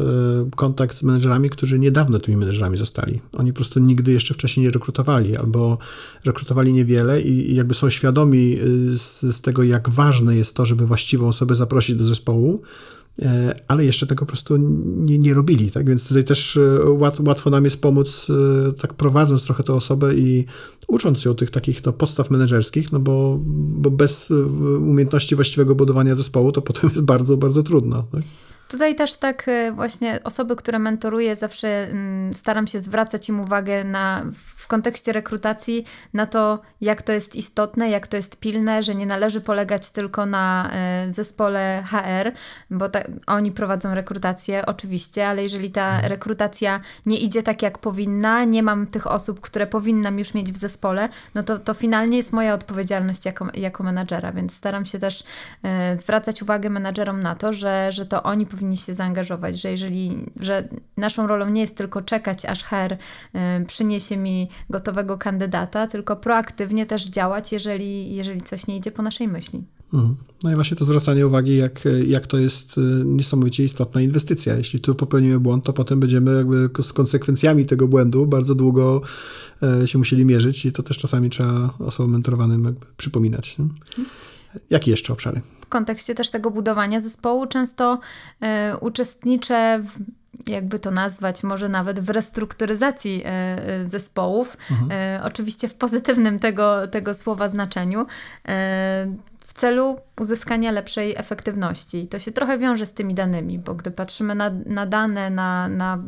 kontakt 0.56 0.96
z 0.96 1.02
menedżerami, 1.02 1.50
którzy 1.50 1.78
niedawno 1.78 2.18
tymi 2.18 2.36
menedżerami 2.36 2.78
zostali. 2.78 3.20
Oni 3.32 3.52
po 3.52 3.56
prostu 3.56 3.80
nigdy 3.80 4.12
jeszcze 4.12 4.34
wcześniej 4.34 4.66
nie 4.66 4.70
rekrutowali 4.72 5.36
albo 5.36 5.78
rekrutowali 6.24 6.72
niewiele 6.72 7.22
i 7.22 7.54
jakby 7.54 7.74
są 7.74 7.90
świadomi 7.90 8.58
z, 8.90 9.20
z 9.36 9.40
tego, 9.40 9.62
jak 9.62 9.88
ważne 9.88 10.36
jest 10.36 10.54
to, 10.54 10.66
żeby 10.66 10.86
właściwą 10.86 11.28
osobę 11.28 11.54
zaprosić 11.54 11.96
do 11.96 12.04
zespołu, 12.04 12.62
e, 12.62 13.07
ale 13.68 13.84
jeszcze 13.84 14.06
tego 14.06 14.26
po 14.26 14.26
prostu 14.26 14.56
nie, 14.56 15.18
nie 15.18 15.34
robili, 15.34 15.70
tak? 15.70 15.88
Więc 15.88 16.08
tutaj 16.08 16.24
też 16.24 16.56
e, 16.56 16.80
łatwo 17.20 17.50
nam 17.50 17.64
jest 17.64 17.80
pomóc, 17.80 18.26
e, 18.68 18.72
tak 18.72 18.94
prowadząc 18.94 19.42
trochę 19.42 19.62
tę 19.62 19.74
osobę 19.74 20.14
i 20.14 20.44
ucząc 20.88 21.24
ją 21.24 21.34
tych 21.34 21.50
takich 21.50 21.84
no, 21.84 21.92
podstaw 21.92 22.30
menedżerskich, 22.30 22.92
no 22.92 23.00
bo, 23.00 23.38
bo 23.44 23.90
bez 23.90 24.30
umiejętności 24.80 25.34
właściwego 25.34 25.74
budowania 25.74 26.14
zespołu 26.14 26.52
to 26.52 26.62
potem 26.62 26.90
jest 26.90 27.02
bardzo, 27.02 27.36
bardzo 27.36 27.62
trudno. 27.62 28.06
Tak? 28.12 28.22
Tutaj 28.68 28.94
też 28.94 29.16
tak 29.16 29.48
e, 29.48 29.72
właśnie 29.72 30.20
osoby, 30.24 30.56
które 30.56 30.78
mentoruję, 30.78 31.36
zawsze 31.36 31.68
mm, 31.68 32.34
staram 32.34 32.66
się 32.66 32.80
zwracać 32.80 33.28
im 33.28 33.40
uwagę 33.40 33.84
na, 33.84 34.24
w 34.56 34.66
kontekście 34.66 35.12
rekrutacji 35.12 35.84
na 36.14 36.26
to, 36.26 36.58
jak 36.80 37.02
to 37.02 37.12
jest 37.12 37.36
istotne, 37.36 37.90
jak 37.90 38.06
to 38.06 38.16
jest 38.16 38.40
pilne, 38.40 38.82
że 38.82 38.94
nie 38.94 39.06
należy 39.06 39.40
polegać 39.40 39.90
tylko 39.90 40.26
na 40.26 40.70
e, 40.72 41.12
zespole 41.12 41.82
HR, 41.86 42.32
bo 42.70 42.88
ta, 42.88 43.00
oni 43.26 43.52
prowadzą 43.52 43.94
rekrutację 43.94 44.66
oczywiście, 44.66 45.28
ale 45.28 45.42
jeżeli 45.42 45.70
ta 45.70 45.88
mhm. 45.88 46.10
rekrutacja 46.10 46.80
nie 47.06 47.18
idzie 47.18 47.42
tak, 47.42 47.62
jak 47.62 47.78
powinna, 47.78 48.44
nie 48.44 48.62
mam 48.62 48.86
tych 48.86 49.06
osób, 49.06 49.40
które 49.40 49.66
powinnam 49.66 50.18
już 50.18 50.34
mieć 50.34 50.52
w 50.52 50.56
zespole, 50.56 51.08
no 51.34 51.42
to, 51.42 51.58
to 51.58 51.74
finalnie 51.74 52.16
jest 52.16 52.32
moja 52.32 52.54
odpowiedzialność 52.54 53.24
jako, 53.24 53.46
jako 53.54 53.82
menadżera, 53.82 54.32
więc 54.32 54.56
staram 54.56 54.86
się 54.86 54.98
też 54.98 55.24
e, 55.62 55.96
zwracać 55.96 56.42
uwagę 56.42 56.70
menadżerom 56.70 57.22
na 57.22 57.34
to, 57.34 57.52
że, 57.52 57.92
że 57.92 58.06
to 58.06 58.22
oni 58.22 58.46
powinni 58.46 58.57
się 58.76 58.94
zaangażować, 58.94 59.60
że 59.60 59.70
jeżeli, 59.70 60.26
że 60.40 60.68
naszą 60.96 61.26
rolą 61.26 61.50
nie 61.50 61.60
jest 61.60 61.76
tylko 61.76 62.02
czekać, 62.02 62.44
aż 62.44 62.64
HR 62.64 62.92
y, 62.92 63.66
przyniesie 63.66 64.16
mi 64.16 64.48
gotowego 64.70 65.18
kandydata, 65.18 65.86
tylko 65.86 66.16
proaktywnie 66.16 66.86
też 66.86 67.08
działać, 67.08 67.52
jeżeli, 67.52 68.14
jeżeli 68.14 68.40
coś 68.40 68.66
nie 68.66 68.76
idzie 68.76 68.90
po 68.90 69.02
naszej 69.02 69.28
myśli. 69.28 69.64
Mhm. 69.92 70.16
No 70.44 70.52
i 70.52 70.54
właśnie 70.54 70.76
to 70.76 70.84
zwracanie 70.84 71.26
uwagi, 71.26 71.56
jak, 71.56 71.88
jak 72.06 72.26
to 72.26 72.38
jest 72.38 72.78
y, 72.78 72.80
niesamowicie 73.04 73.64
istotna 73.64 74.00
inwestycja. 74.00 74.56
Jeśli 74.56 74.80
tu 74.80 74.94
popełnimy 74.94 75.40
błąd, 75.40 75.64
to 75.64 75.72
potem 75.72 76.00
będziemy 76.00 76.36
jakby 76.36 76.70
z 76.82 76.92
konsekwencjami 76.92 77.66
tego 77.66 77.88
błędu 77.88 78.26
bardzo 78.26 78.54
długo 78.54 79.00
y, 79.82 79.88
się 79.88 79.98
musieli 79.98 80.24
mierzyć 80.24 80.66
i 80.66 80.72
to 80.72 80.82
też 80.82 80.98
czasami 80.98 81.30
trzeba 81.30 81.74
osobom 81.78 82.12
mentorowanym 82.12 82.74
przypominać. 82.96 83.58
Nie? 83.58 83.64
Jakie 84.70 84.90
jeszcze 84.90 85.12
obszary? 85.12 85.40
W 85.60 85.66
kontekście 85.66 86.14
też 86.14 86.30
tego 86.30 86.50
budowania 86.50 87.00
zespołu 87.00 87.46
często 87.46 87.98
y, 88.72 88.76
uczestniczę 88.76 89.80
w 89.82 89.98
jakby 90.46 90.78
to 90.78 90.90
nazwać, 90.90 91.42
może 91.42 91.68
nawet 91.68 92.00
w 92.00 92.10
restrukturyzacji 92.10 93.24
y, 93.80 93.88
zespołów, 93.88 94.56
mhm. 94.70 95.22
oczywiście 95.22 95.68
w 95.68 95.74
pozytywnym 95.74 96.38
tego, 96.38 96.88
tego 96.88 97.14
słowa 97.14 97.48
znaczeniu, 97.48 98.06
celu 99.58 99.96
uzyskania 100.20 100.70
lepszej 100.70 101.14
efektywności. 101.16 102.02
I 102.02 102.06
to 102.06 102.18
się 102.18 102.32
trochę 102.32 102.58
wiąże 102.58 102.86
z 102.86 102.94
tymi 102.94 103.14
danymi, 103.14 103.58
bo 103.58 103.74
gdy 103.74 103.90
patrzymy 103.90 104.34
na, 104.34 104.50
na 104.66 104.86
dane, 104.86 105.30
na, 105.30 105.68
na 105.68 105.98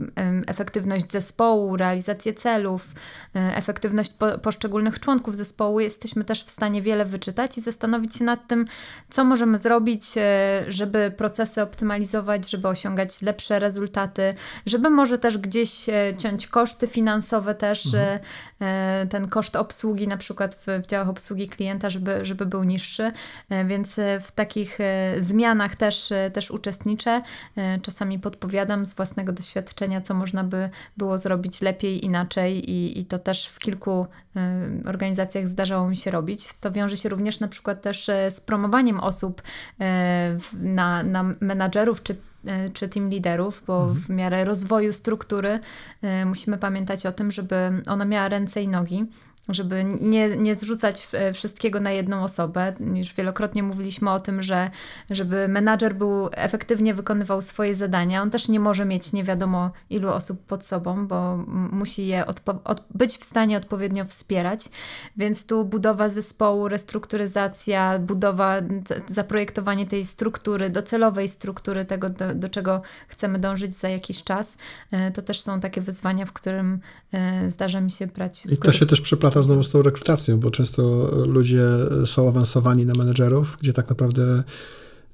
efektywność 0.46 1.10
zespołu, 1.10 1.76
realizację 1.76 2.34
celów, 2.34 2.88
e, 3.36 3.56
efektywność 3.56 4.12
po, 4.12 4.38
poszczególnych 4.38 5.00
członków 5.00 5.36
zespołu, 5.36 5.80
jesteśmy 5.80 6.24
też 6.24 6.44
w 6.44 6.50
stanie 6.50 6.82
wiele 6.82 7.04
wyczytać 7.04 7.58
i 7.58 7.60
zastanowić 7.60 8.16
się 8.16 8.24
nad 8.24 8.46
tym, 8.46 8.64
co 9.10 9.24
możemy 9.24 9.58
zrobić, 9.58 10.04
e, 10.16 10.64
żeby 10.68 11.12
procesy 11.16 11.62
optymalizować, 11.62 12.50
żeby 12.50 12.68
osiągać 12.68 13.22
lepsze 13.22 13.58
rezultaty, 13.58 14.34
żeby 14.66 14.90
może 14.90 15.18
też 15.18 15.38
gdzieś 15.38 15.88
e, 15.88 16.14
ciąć 16.16 16.46
koszty 16.46 16.86
finansowe 16.86 17.54
też, 17.54 17.86
mhm. 17.86 18.20
ten 19.08 19.28
koszt 19.28 19.56
obsługi 19.56 20.08
na 20.08 20.16
przykład 20.16 20.54
w, 20.54 20.66
w 20.84 20.86
działach 20.86 21.08
obsługi 21.08 21.48
klienta, 21.48 21.90
żeby, 21.90 22.24
żeby 22.24 22.46
był 22.46 22.64
niższy. 22.64 23.12
Więc 23.66 23.96
w 24.20 24.32
takich 24.32 24.78
zmianach 25.18 25.76
też, 25.76 26.12
też 26.32 26.50
uczestniczę. 26.50 27.22
Czasami 27.82 28.18
podpowiadam 28.18 28.86
z 28.86 28.94
własnego 28.94 29.32
doświadczenia, 29.32 30.00
co 30.00 30.14
można 30.14 30.44
by 30.44 30.70
było 30.96 31.18
zrobić 31.18 31.60
lepiej, 31.60 32.04
inaczej 32.04 32.70
i, 32.70 32.98
i 32.98 33.04
to 33.04 33.18
też 33.18 33.46
w 33.46 33.58
kilku 33.58 34.06
organizacjach 34.86 35.48
zdarzało 35.48 35.88
mi 35.88 35.96
się 35.96 36.10
robić. 36.10 36.48
To 36.60 36.72
wiąże 36.72 36.96
się 36.96 37.08
również 37.08 37.40
na 37.40 37.48
przykład 37.48 37.82
też 37.82 38.10
z 38.30 38.40
promowaniem 38.40 39.00
osób 39.00 39.42
na, 40.60 41.02
na 41.02 41.34
menadżerów 41.40 42.02
czy 42.02 42.16
E, 42.46 42.70
czy 42.70 42.88
team 42.88 43.10
liderów, 43.10 43.62
bo 43.66 43.80
mhm. 43.80 44.00
w 44.00 44.08
miarę 44.08 44.44
rozwoju 44.44 44.92
struktury 44.92 45.60
e, 46.02 46.24
musimy 46.26 46.58
pamiętać 46.58 47.06
o 47.06 47.12
tym, 47.12 47.30
żeby 47.30 47.54
ona 47.86 48.04
miała 48.04 48.28
ręce 48.28 48.62
i 48.62 48.68
nogi 48.68 49.06
żeby 49.54 49.84
nie, 50.00 50.36
nie 50.36 50.54
zrzucać 50.54 51.08
e, 51.12 51.32
wszystkiego 51.32 51.80
na 51.80 51.90
jedną 51.90 52.22
osobę. 52.22 52.72
Już 52.94 53.14
wielokrotnie 53.14 53.62
mówiliśmy 53.62 54.10
o 54.10 54.20
tym, 54.20 54.42
że 54.42 54.70
żeby 55.10 55.48
menadżer 55.48 55.94
był 55.94 56.28
efektywnie 56.32 56.94
wykonywał 56.94 57.42
swoje 57.42 57.74
zadania, 57.74 58.22
on 58.22 58.30
też 58.30 58.48
nie 58.48 58.60
może 58.60 58.84
mieć 58.84 59.12
nie 59.12 59.24
wiadomo 59.24 59.70
ilu 59.90 60.08
osób 60.08 60.46
pod 60.46 60.64
sobą, 60.64 61.06
bo 61.06 61.36
musi 61.72 62.06
je 62.06 62.24
być 62.94 63.18
w 63.18 63.24
stanie 63.24 63.56
odpowiednio 63.56 64.04
wspierać. 64.04 64.68
Więc 65.16 65.46
tu 65.46 65.64
budowa 65.64 66.08
zespołu, 66.08 66.68
restrukturyzacja, 66.68 67.98
budowa, 67.98 68.60
zaprojektowanie 69.08 69.86
tej 69.86 70.04
struktury, 70.04 70.70
docelowej 70.70 71.28
struktury 71.28 71.86
tego, 71.86 72.08
do, 72.08 72.34
do 72.34 72.48
czego 72.48 72.82
chcemy 73.08 73.38
dążyć 73.38 73.76
za 73.76 73.88
jakiś 73.88 74.24
czas, 74.24 74.56
e, 74.90 75.10
to 75.10 75.22
też 75.22 75.40
są 75.40 75.60
takie 75.60 75.80
wyzwania, 75.80 76.26
w 76.26 76.32
którym 76.32 76.80
e, 77.12 77.50
zdarza 77.50 77.80
mi 77.80 77.90
się 77.90 78.06
brać. 78.06 78.46
I 78.46 78.56
to 78.56 78.72
się 78.72 78.86
też 78.86 79.00
przeplata 79.00 79.39
znowu 79.42 79.62
z 79.62 79.70
tą 79.70 79.82
rekrutacją, 79.82 80.38
bo 80.38 80.50
często 80.50 81.10
ludzie 81.26 81.62
są 82.04 82.28
awansowani 82.28 82.86
na 82.86 82.92
menedżerów, 82.94 83.58
gdzie 83.60 83.72
tak 83.72 83.88
naprawdę 83.88 84.42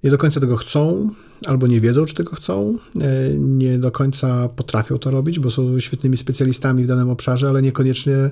nie 0.05 0.11
do 0.11 0.19
końca 0.19 0.41
tego 0.41 0.57
chcą, 0.57 1.11
albo 1.47 1.67
nie 1.67 1.81
wiedzą, 1.81 2.05
czy 2.05 2.15
tego 2.15 2.37
chcą, 2.37 2.79
e, 3.01 3.39
nie 3.39 3.79
do 3.79 3.91
końca 3.91 4.49
potrafią 4.49 4.99
to 4.99 5.11
robić, 5.11 5.39
bo 5.39 5.51
są 5.51 5.81
świetnymi 5.81 6.17
specjalistami 6.17 6.85
w 6.85 6.87
danym 6.87 7.11
obszarze, 7.11 7.49
ale 7.49 7.63
niekoniecznie 7.63 8.31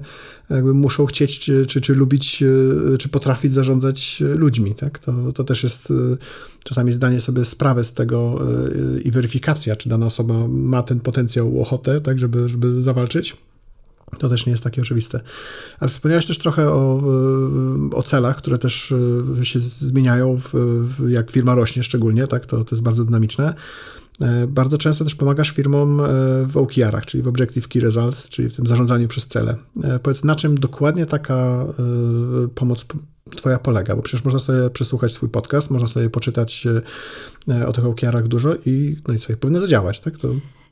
jakby 0.50 0.74
muszą 0.74 1.06
chcieć, 1.06 1.38
czy, 1.38 1.66
czy, 1.66 1.80
czy 1.80 1.94
lubić, 1.94 2.42
e, 2.42 2.98
czy 2.98 3.08
potrafić 3.08 3.52
zarządzać 3.52 4.22
ludźmi. 4.34 4.74
Tak? 4.74 4.98
To, 4.98 5.32
to 5.32 5.44
też 5.44 5.62
jest 5.62 5.90
e, 5.90 5.94
czasami 6.64 6.92
zdanie 6.92 7.20
sobie 7.20 7.44
sprawę 7.44 7.84
z 7.84 7.92
tego 7.92 8.40
i 9.04 9.10
weryfikacja, 9.10 9.76
czy 9.76 9.88
dana 9.88 10.06
osoba 10.06 10.48
ma 10.48 10.82
ten 10.82 11.00
potencjał, 11.00 11.60
ochotę, 11.60 12.00
tak, 12.00 12.18
żeby, 12.18 12.48
żeby 12.48 12.82
zawalczyć. 12.82 13.36
To 14.18 14.28
też 14.28 14.46
nie 14.46 14.50
jest 14.50 14.64
takie 14.64 14.82
oczywiste. 14.82 15.20
Ale 15.80 15.90
wspomniałeś 15.90 16.26
też 16.26 16.38
trochę 16.38 16.70
o, 16.70 17.02
o 17.92 18.02
celach, 18.02 18.36
które 18.36 18.58
też 18.58 18.94
e, 19.40 19.44
się 19.44 19.60
zmieniają, 19.60 20.40
w, 20.52 20.54
jak 21.08 21.30
firma 21.30 21.54
rośnie 21.54 21.82
szczególnie, 21.82 22.26
tak? 22.26 22.46
to, 22.46 22.64
to 22.64 22.76
jest 22.76 22.82
bardzo 22.82 23.04
dynamiczne. 23.04 23.54
E, 24.20 24.46
bardzo 24.46 24.78
często 24.78 25.04
też 25.04 25.14
pomagasz 25.14 25.50
firmom 25.50 26.00
e, 26.00 26.04
w 26.46 26.56
OKR-ach, 26.56 27.06
czyli 27.06 27.22
w 27.22 27.28
Objective 27.28 27.68
Key 27.68 27.82
Results, 27.82 28.28
czyli 28.28 28.48
w 28.48 28.56
tym 28.56 28.66
zarządzaniu 28.66 29.08
przez 29.08 29.26
cele. 29.26 29.56
Powiedz, 30.02 30.24
na 30.24 30.36
czym 30.36 30.58
dokładnie 30.58 31.06
taka 31.06 31.66
pomoc 32.54 32.86
Twoja 33.36 33.58
polega? 33.58 33.96
Bo 33.96 34.02
przecież 34.02 34.24
można 34.24 34.40
sobie 34.40 34.70
przesłuchać 34.70 35.14
Twój 35.14 35.28
podcast, 35.28 35.70
można 35.70 35.88
sobie 35.88 36.10
poczytać 36.10 36.64
o 37.66 37.72
tych 37.72 37.86
OKR-ach 37.86 38.28
dużo 38.28 38.54
i, 38.66 38.96
no 39.08 39.14
i 39.14 39.18
co, 39.18 39.36
powinno 39.36 39.60
zadziałać, 39.60 40.00
tak? 40.00 40.18
To 40.18 40.28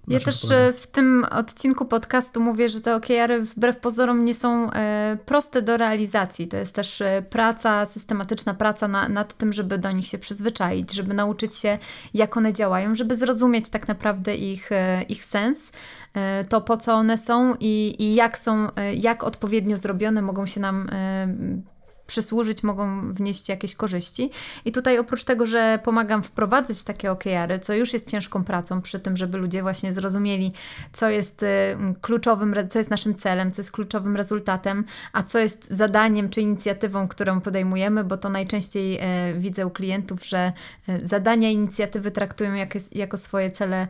ja 0.08 0.20
też 0.20 0.50
e, 0.50 0.72
w 0.72 0.86
tym 0.86 1.26
odcinku 1.30 1.84
podcastu 1.84 2.40
mówię, 2.40 2.68
że 2.68 2.80
te 2.80 2.94
OKR-y 2.94 3.42
wbrew 3.42 3.76
pozorom 3.76 4.24
nie 4.24 4.34
są 4.34 4.70
e, 4.72 5.18
proste 5.26 5.62
do 5.62 5.76
realizacji. 5.76 6.48
To 6.48 6.56
jest 6.56 6.74
też 6.74 7.00
e, 7.00 7.22
praca, 7.30 7.86
systematyczna 7.86 8.54
praca 8.54 8.88
na, 8.88 9.08
nad 9.08 9.36
tym, 9.36 9.52
żeby 9.52 9.78
do 9.78 9.92
nich 9.92 10.06
się 10.06 10.18
przyzwyczaić, 10.18 10.92
żeby 10.92 11.14
nauczyć 11.14 11.54
się, 11.54 11.78
jak 12.14 12.36
one 12.36 12.52
działają, 12.52 12.94
żeby 12.94 13.16
zrozumieć 13.16 13.70
tak 13.70 13.88
naprawdę 13.88 14.36
ich, 14.36 14.70
ich 15.08 15.24
sens, 15.24 15.72
to 16.48 16.60
po 16.60 16.76
co 16.76 16.94
one 16.94 17.18
są 17.18 17.54
i, 17.60 17.96
i 17.98 18.14
jak 18.14 18.38
są, 18.38 18.68
jak 18.94 19.24
odpowiednio 19.24 19.76
zrobione 19.76 20.22
mogą 20.22 20.46
się 20.46 20.60
nam 20.60 20.88
przysłużyć, 22.06 22.62
mogą 22.62 23.12
wnieść 23.12 23.48
jakieś 23.48 23.74
korzyści. 23.74 24.30
I 24.64 24.72
tutaj 24.72 24.98
oprócz 24.98 25.24
tego, 25.24 25.46
że 25.46 25.78
pomagam 25.84 26.22
wprowadzać 26.22 26.82
takie 26.82 27.10
OKR-y, 27.10 27.58
co 27.58 27.74
już 27.74 27.92
jest 27.92 28.10
ciężką 28.10 28.44
pracą 28.44 28.82
przy 28.82 29.00
tym, 29.00 29.16
żeby 29.16 29.38
ludzie 29.38 29.62
właśnie 29.62 29.92
zrozumieli, 29.92 30.52
co 30.92 31.08
jest 31.08 31.42
y, 31.42 31.46
kluczowym, 32.00 32.54
co 32.70 32.78
jest 32.78 32.90
naszym 32.90 33.14
celem, 33.14 33.52
co 33.52 33.60
jest 33.60 33.72
kluczowym 33.72 34.16
rezultatem, 34.16 34.84
a 35.12 35.22
co 35.22 35.38
jest 35.38 35.70
zadaniem 35.70 36.30
czy 36.30 36.40
inicjatywą, 36.40 37.08
którą 37.08 37.40
podejmujemy, 37.40 38.04
bo 38.04 38.16
to 38.16 38.28
najczęściej 38.28 38.98
e, 39.00 39.34
widzę 39.38 39.66
u 39.66 39.70
klientów, 39.70 40.26
że 40.26 40.52
e, 40.88 41.08
zadania 41.08 41.50
inicjatywy 41.50 42.10
traktują 42.10 42.54
jak, 42.54 42.74
jako 42.92 43.18
swoje 43.18 43.50
cele 43.50 43.88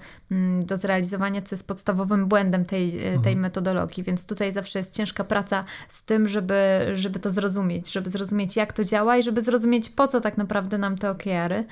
do 0.62 0.76
zrealizowania, 0.76 1.42
co 1.42 1.54
jest 1.54 1.66
podstawowym 1.66 2.26
błędem 2.26 2.64
tej, 2.64 2.98
e, 2.98 3.02
tej 3.02 3.16
mhm. 3.16 3.40
metodologii. 3.40 4.02
Więc 4.02 4.26
tutaj 4.26 4.52
zawsze 4.52 4.78
jest 4.78 4.94
ciężka 4.94 5.24
praca 5.24 5.64
z 5.88 6.04
tym, 6.04 6.28
żeby, 6.28 6.54
żeby 6.94 7.18
to 7.18 7.30
zrozumieć, 7.30 7.92
żeby 7.92 8.01
zrozumieć, 8.10 8.56
jak 8.56 8.72
to 8.72 8.84
działa 8.84 9.16
i 9.16 9.22
żeby 9.22 9.42
zrozumieć, 9.42 9.88
po 9.88 10.08
co 10.08 10.20
tak 10.20 10.38
naprawdę 10.38 10.78
nam 10.78 10.98
te 10.98 11.10
OKR-y, 11.10 11.64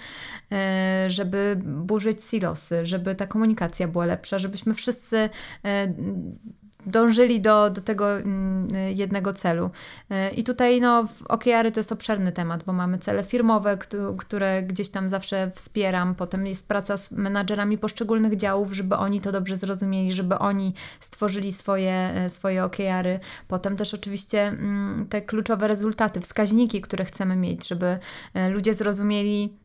e, 0.53 1.05
żeby 1.11 1.61
burzyć 1.65 2.23
silosy, 2.23 2.87
żeby 2.87 3.15
ta 3.15 3.27
komunikacja 3.27 3.89
była 3.89 4.05
lepsza, 4.05 4.39
żebyśmy 4.39 4.75
wszyscy 4.75 5.17
e, 5.65 5.95
dążyli 6.87 7.41
do, 7.41 7.71
do 7.71 7.81
tego 7.81 8.19
mm, 8.19 8.69
jednego 8.95 9.33
celu. 9.33 9.71
E, 10.11 10.31
I 10.31 10.45
tutaj 10.45 10.81
no, 10.81 11.09
OKR-y 11.29 11.73
to 11.73 11.81
jest 11.81 11.93
obszerny 11.93 12.33
temat, 12.33 12.65
bo 12.65 12.73
mamy 12.73 12.99
cele 12.99 13.25
firmowe, 13.25 13.79
które 14.19 14.63
gdzieś 14.63 14.89
tam 14.89 15.11
zawsze 15.11 15.51
wspieram. 15.55 16.15
Potem 16.15 16.47
jest 16.47 16.69
praca 16.69 16.97
z 16.97 17.13
menadżerami 17.13 17.79
poszczególnych 17.79 18.37
działów, 18.37 18.73
żeby 18.73 18.97
oni 18.97 19.21
to 19.21 19.33
dobrze 19.33 19.57
zrozumieli, 19.57 20.13
żeby 20.13 20.39
oni 20.39 20.75
stworzyli 21.01 21.53
swoje, 21.53 21.95
e, 21.95 22.31
swoje 22.31 22.65
OKR-y. 22.65 23.21
Potem 23.49 23.77
też 23.77 23.95
oczywiście 23.95 24.43
mm, 24.43 25.07
te 25.09 25.23
kluczowe 25.23 25.69
rezultaty, 25.69 26.21
wskaźniki, 26.21 26.81
które 26.81 27.05
chcemy 27.05 27.37
mieć, 27.37 27.69
żeby 27.69 27.99
e, 28.35 28.51
ludzie 28.51 28.75
zrozumieli, 28.75 29.60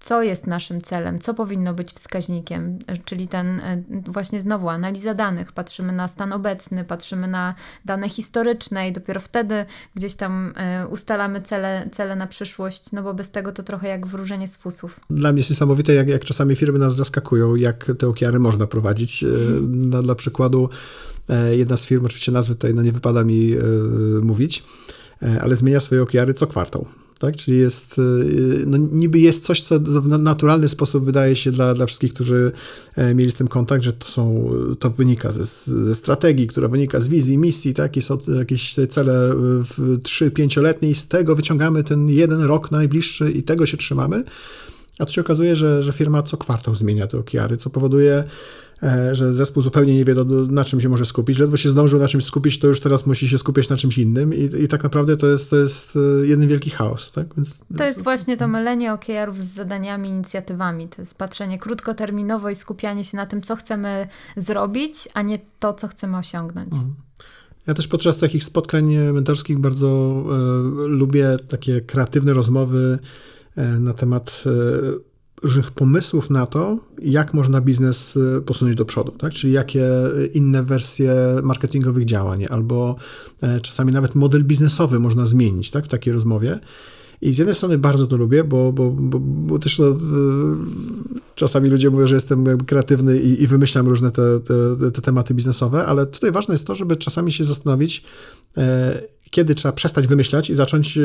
co 0.00 0.22
jest 0.22 0.46
naszym 0.46 0.82
celem, 0.82 1.18
co 1.18 1.34
powinno 1.34 1.74
być 1.74 1.92
wskaźnikiem, 1.92 2.78
czyli 3.04 3.28
ten 3.28 3.60
e, 3.60 3.82
właśnie 4.06 4.40
znowu 4.40 4.68
analiza 4.68 5.14
danych, 5.14 5.52
patrzymy 5.52 5.92
na 5.92 6.08
stan 6.08 6.32
obecny, 6.32 6.84
patrzymy 6.84 7.28
na 7.28 7.54
dane 7.84 8.08
historyczne 8.08 8.88
i 8.88 8.92
dopiero 8.92 9.20
wtedy 9.20 9.64
gdzieś 9.94 10.14
tam 10.14 10.52
e, 10.56 10.88
ustalamy 10.88 11.40
cele, 11.40 11.88
cele 11.92 12.16
na 12.16 12.26
przyszłość, 12.26 12.92
no 12.92 13.02
bo 13.02 13.14
bez 13.14 13.30
tego 13.30 13.52
to 13.52 13.62
trochę 13.62 13.88
jak 13.88 14.06
wróżenie 14.06 14.48
z 14.48 14.56
fusów. 14.56 15.00
Dla 15.10 15.32
mnie 15.32 15.40
jest 15.40 15.50
niesamowite, 15.50 15.94
jak, 15.94 16.08
jak 16.08 16.24
czasami 16.24 16.56
firmy 16.56 16.78
nas 16.78 16.96
zaskakują, 16.96 17.54
jak 17.54 17.92
te 17.98 18.08
okiary 18.08 18.38
można 18.38 18.66
prowadzić. 18.66 19.24
No, 19.68 20.02
dla 20.02 20.14
przykładu 20.14 20.68
jedna 21.50 21.76
z 21.76 21.84
firm, 21.84 22.06
oczywiście 22.06 22.32
nazwy 22.32 22.54
tutaj 22.54 22.74
no 22.74 22.82
nie 22.82 22.92
wypada 22.92 23.24
mi 23.24 23.54
mówić, 24.22 24.64
ale 25.40 25.56
zmienia 25.56 25.80
swoje 25.80 26.02
okiary 26.02 26.34
co 26.34 26.46
kwartał 26.46 26.86
tak? 27.18 27.36
Czyli 27.36 27.58
jest, 27.58 27.98
y, 27.98 28.64
no 28.66 28.76
niby 28.76 29.18
jest 29.18 29.44
coś, 29.44 29.60
co 29.62 29.80
w 29.80 30.18
naturalny 30.18 30.68
sposób 30.68 31.04
wydaje 31.04 31.36
się 31.36 31.50
dla, 31.50 31.74
dla 31.74 31.86
wszystkich, 31.86 32.14
którzy 32.14 32.52
e, 32.96 33.14
mieli 33.14 33.30
z 33.30 33.34
tym 33.34 33.48
kontakt, 33.48 33.84
że 33.84 33.92
to 33.92 34.08
są, 34.08 34.50
to 34.78 34.90
wynika 34.90 35.32
ze, 35.32 35.44
ze 35.84 35.94
strategii, 35.94 36.46
która 36.46 36.68
wynika 36.68 37.00
z 37.00 37.08
wizji, 37.08 37.38
misji, 37.38 37.74
tak? 37.74 37.92
Są 38.00 38.18
jakieś 38.38 38.74
cele 38.88 39.32
3-5-letnie 39.78 40.90
i 40.90 40.94
z 40.94 41.08
tego 41.08 41.36
wyciągamy 41.36 41.84
ten 41.84 42.08
jeden 42.08 42.42
rok 42.42 42.70
najbliższy 42.70 43.30
i 43.30 43.42
tego 43.42 43.66
się 43.66 43.76
trzymamy. 43.76 44.24
A 44.98 45.06
tu 45.06 45.12
się 45.12 45.20
okazuje, 45.20 45.56
że, 45.56 45.82
że 45.82 45.92
firma 45.92 46.22
co 46.22 46.36
kwartał 46.36 46.74
zmienia 46.74 47.06
te 47.06 47.18
okiary, 47.18 47.56
co 47.56 47.70
powoduje, 47.70 48.24
E, 48.24 48.65
że 49.12 49.34
zespół 49.34 49.62
zupełnie 49.62 49.94
nie 49.94 50.04
wie, 50.04 50.14
na 50.48 50.64
czym 50.64 50.80
się 50.80 50.88
może 50.88 51.06
skupić. 51.06 51.38
Ledwo 51.38 51.56
się 51.56 51.70
zdążył 51.70 51.98
na 51.98 52.08
czymś 52.08 52.24
skupić, 52.24 52.58
to 52.58 52.66
już 52.66 52.80
teraz 52.80 53.06
musi 53.06 53.28
się 53.28 53.38
skupiać 53.38 53.68
na 53.68 53.76
czymś 53.76 53.98
innym 53.98 54.34
i, 54.34 54.50
i 54.62 54.68
tak 54.68 54.82
naprawdę 54.82 55.16
to 55.16 55.26
jest, 55.26 55.50
to 55.50 55.56
jest 55.56 55.96
e, 55.96 56.26
jeden 56.26 56.48
wielki 56.48 56.70
chaos. 56.70 57.12
Tak? 57.12 57.34
Więc, 57.36 57.60
to 57.76 57.84
jest 57.84 58.02
właśnie 58.02 58.36
to 58.36 58.48
mylenie 58.48 58.92
OKR-ów 58.92 59.38
z 59.38 59.54
zadaniami, 59.54 60.08
inicjatywami. 60.08 60.88
To 60.88 61.02
jest 61.02 61.18
patrzenie 61.18 61.58
krótkoterminowo 61.58 62.50
i 62.50 62.54
skupianie 62.54 63.04
się 63.04 63.16
na 63.16 63.26
tym, 63.26 63.42
co 63.42 63.56
chcemy 63.56 64.06
zrobić, 64.36 65.08
a 65.14 65.22
nie 65.22 65.38
to, 65.58 65.74
co 65.74 65.88
chcemy 65.88 66.16
osiągnąć. 66.16 66.72
Mhm. 66.72 66.94
Ja 67.66 67.74
też 67.74 67.88
podczas 67.88 68.18
takich 68.18 68.44
spotkań 68.44 68.96
mentorskich 69.12 69.58
bardzo 69.58 69.88
e, 69.88 70.88
lubię 70.88 71.36
takie 71.48 71.80
kreatywne 71.80 72.34
rozmowy 72.34 72.98
e, 73.56 73.64
na 73.64 73.92
temat 73.92 74.44
e, 74.46 74.50
różnych 75.42 75.70
pomysłów 75.70 76.30
na 76.30 76.46
to, 76.46 76.78
jak 77.02 77.34
można 77.34 77.60
biznes 77.60 78.16
y, 78.16 78.42
posunąć 78.46 78.76
do 78.76 78.84
przodu, 78.84 79.12
tak? 79.12 79.32
czyli 79.32 79.52
jakie 79.52 79.88
inne 80.34 80.62
wersje 80.62 81.14
marketingowych 81.42 82.04
działań, 82.04 82.46
albo 82.50 82.96
e, 83.42 83.60
czasami 83.60 83.92
nawet 83.92 84.14
model 84.14 84.44
biznesowy 84.44 84.98
można 84.98 85.26
zmienić 85.26 85.70
tak? 85.70 85.84
w 85.84 85.88
takiej 85.88 86.12
rozmowie. 86.12 86.58
I 87.22 87.32
z 87.32 87.38
jednej 87.38 87.54
strony 87.54 87.78
bardzo 87.78 88.06
to 88.06 88.16
lubię, 88.16 88.44
bo, 88.44 88.72
bo, 88.72 88.90
bo, 88.90 89.18
bo 89.20 89.58
też 89.58 89.78
no, 89.78 89.86
czasami 91.34 91.68
ludzie 91.68 91.90
mówią, 91.90 92.06
że 92.06 92.14
jestem 92.14 92.58
kreatywny 92.64 93.18
i, 93.18 93.42
i 93.42 93.46
wymyślam 93.46 93.88
różne 93.88 94.10
te, 94.10 94.40
te, 94.40 94.90
te, 94.90 95.02
tematy 95.02 95.34
biznesowe, 95.34 95.86
ale 95.86 96.06
tutaj 96.06 96.32
ważne 96.32 96.54
jest 96.54 96.66
to, 96.66 96.74
żeby 96.74 96.96
czasami 96.96 97.32
się 97.32 97.44
zastanowić, 97.44 98.02
e, 98.56 99.02
kiedy 99.30 99.54
trzeba 99.54 99.72
przestać 99.72 100.06
wymyślać 100.06 100.50
i 100.50 100.54
zacząć 100.54 100.98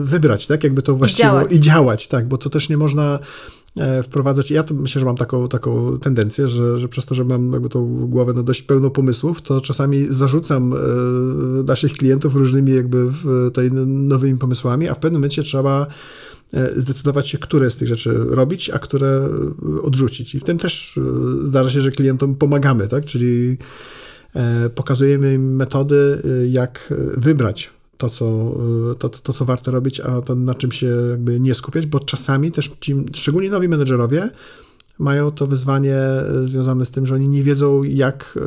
wybrać, 0.00 0.46
tak, 0.46 0.64
jakby 0.64 0.82
to 0.82 0.96
właściwie 0.96 1.22
I 1.22 1.30
działać. 1.30 1.52
i 1.52 1.60
działać, 1.60 2.08
tak, 2.08 2.28
bo 2.28 2.36
to 2.36 2.50
też 2.50 2.68
nie 2.68 2.76
można 2.76 3.18
E, 3.18 3.63
wprowadzać. 4.02 4.50
Ja 4.50 4.62
to 4.62 4.74
myślę, 4.74 5.00
że 5.00 5.06
mam 5.06 5.16
taką, 5.16 5.48
taką 5.48 5.98
tendencję, 5.98 6.48
że, 6.48 6.78
że 6.78 6.88
przez 6.88 7.06
to, 7.06 7.14
że 7.14 7.24
mam 7.24 7.52
jakby 7.52 7.68
tą 7.68 8.06
głowę 8.06 8.32
no 8.36 8.42
dość 8.42 8.62
pełną 8.62 8.90
pomysłów, 8.90 9.42
to 9.42 9.60
czasami 9.60 10.06
zarzucam 10.10 10.72
e, 10.72 10.76
naszych 11.66 11.92
klientów 11.92 12.34
różnymi 12.34 12.72
jakby 12.72 13.06
tutaj 13.44 13.70
nowymi 13.86 14.38
pomysłami, 14.38 14.88
a 14.88 14.94
w 14.94 14.98
pewnym 14.98 15.20
momencie 15.20 15.42
trzeba 15.42 15.86
e, 16.52 16.80
zdecydować 16.80 17.28
się, 17.28 17.38
które 17.38 17.70
z 17.70 17.76
tych 17.76 17.88
rzeczy 17.88 18.14
robić, 18.14 18.70
a 18.70 18.78
które 18.78 19.28
odrzucić. 19.82 20.34
I 20.34 20.40
w 20.40 20.44
tym 20.44 20.58
też 20.58 21.00
zdarza 21.42 21.70
się, 21.70 21.80
że 21.80 21.90
klientom 21.90 22.34
pomagamy, 22.34 22.88
tak? 22.88 23.04
Czyli 23.04 23.56
pokazujemy 24.74 25.34
im 25.34 25.56
metody, 25.56 26.22
jak 26.50 26.94
wybrać 27.16 27.70
to, 27.98 28.10
co, 28.10 28.54
y, 28.92 28.94
to, 28.98 29.08
to, 29.08 29.32
co 29.32 29.44
warto 29.44 29.70
robić, 29.70 30.00
a 30.00 30.20
to 30.20 30.34
na 30.34 30.54
czym 30.54 30.72
się 30.72 30.86
jakby 31.10 31.40
nie 31.40 31.54
skupiać, 31.54 31.86
bo 31.86 32.00
czasami 32.00 32.52
też 32.52 32.70
ci, 32.80 32.94
szczególnie 33.12 33.50
nowi 33.50 33.68
menedżerowie, 33.68 34.30
mają 34.98 35.30
to 35.30 35.46
wyzwanie 35.46 35.98
y, 36.42 36.44
związane 36.44 36.84
z 36.84 36.90
tym, 36.90 37.06
że 37.06 37.14
oni 37.14 37.28
nie 37.28 37.42
wiedzą, 37.42 37.82
jak 37.82 38.38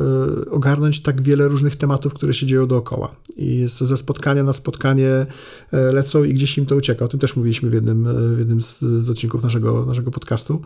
y, 0.46 0.50
ogarnąć 0.50 1.02
tak 1.02 1.22
wiele 1.22 1.48
różnych 1.48 1.76
tematów, 1.76 2.14
które 2.14 2.34
się 2.34 2.46
dzieją 2.46 2.66
dookoła. 2.66 3.14
I 3.36 3.66
ze 3.80 3.96
spotkania 3.96 4.42
na 4.42 4.52
spotkanie 4.52 5.26
lecą 5.72 6.24
i 6.24 6.34
gdzieś 6.34 6.58
im 6.58 6.66
to 6.66 6.76
ucieka. 6.76 7.04
O 7.04 7.08
tym 7.08 7.20
też 7.20 7.36
mówiliśmy 7.36 7.70
w 7.70 7.74
jednym, 7.74 8.08
w 8.34 8.38
jednym 8.38 8.62
z, 8.62 8.84
odcinków 9.10 9.42
naszego, 9.42 9.84
naszego 9.84 10.10
podcastu. 10.10 10.62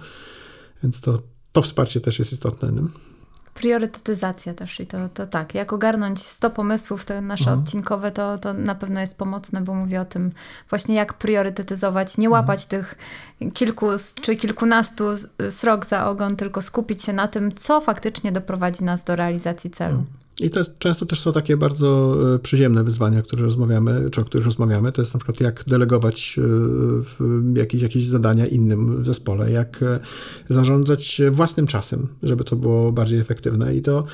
Więc 0.83 1.01
to, 1.01 1.23
to 1.53 1.62
wsparcie 1.62 2.01
też 2.01 2.19
jest 2.19 2.33
istotne. 2.33 2.73
Nie? 2.73 3.12
Priorytetyzacja 3.62 4.54
też 4.54 4.81
i 4.81 4.87
to, 4.87 5.09
to 5.09 5.26
tak, 5.26 5.54
jak 5.54 5.73
ogarnąć 5.73 6.23
100 6.23 6.50
pomysłów, 6.50 7.04
te 7.04 7.21
nasze 7.21 7.45
mhm. 7.45 7.61
odcinkowe, 7.61 8.11
to, 8.11 8.38
to 8.38 8.52
na 8.52 8.75
pewno 8.75 9.00
jest 9.00 9.19
pomocne, 9.19 9.61
bo 9.61 9.75
mówię 9.75 10.00
o 10.00 10.04
tym 10.04 10.33
właśnie 10.71 10.95
jak 10.95 11.14
priorytetyzować, 11.14 12.19
nie 12.19 12.26
mhm. 12.26 12.42
łapać 12.42 12.64
mhm. 12.64 12.83
tych 12.83 12.99
kilku 13.52 13.87
czy 14.23 14.37
kilkunastu 14.37 15.04
srok 15.50 15.87
za 15.87 16.07
ogon, 16.07 16.37
tylko 16.37 16.62
skupić 16.62 17.02
się 17.02 17.12
na 17.12 17.28
tym, 17.28 17.54
co 17.54 17.81
faktycznie 17.81 18.33
doprowadzi 18.33 18.85
nas 18.85 19.04
do 19.04 19.16
realizacji 19.16 19.71
celu. 19.71 19.95
Mhm. 19.95 20.22
I 20.42 20.50
to 20.50 20.61
często 20.78 21.06
też 21.06 21.20
są 21.20 21.32
takie 21.32 21.56
bardzo 21.56 22.18
e, 22.34 22.38
przyziemne 22.38 22.84
wyzwania, 22.84 23.22
które 23.22 23.42
rozmawiamy, 23.42 24.11
czy 24.11 24.20
o 24.20 24.25
których 24.25 24.46
rozmawiamy. 24.46 24.92
To 24.92 25.02
jest 25.02 25.14
na 25.14 25.20
przykład 25.20 25.40
jak 25.40 25.64
delegować 25.66 26.38
e, 27.54 27.58
jakieś, 27.58 27.82
jakieś 27.82 28.06
zadania 28.06 28.46
innym 28.46 29.02
w 29.02 29.06
zespole, 29.06 29.50
jak 29.50 29.82
e, 29.82 30.00
zarządzać 30.49 31.20
własnym 31.30 31.66
czasem, 31.66 32.08
żeby 32.22 32.44
to 32.44 32.56
było 32.56 32.92
bardziej 32.92 33.20
efektywne. 33.20 33.76
I 33.76 33.82
to, 33.82 34.04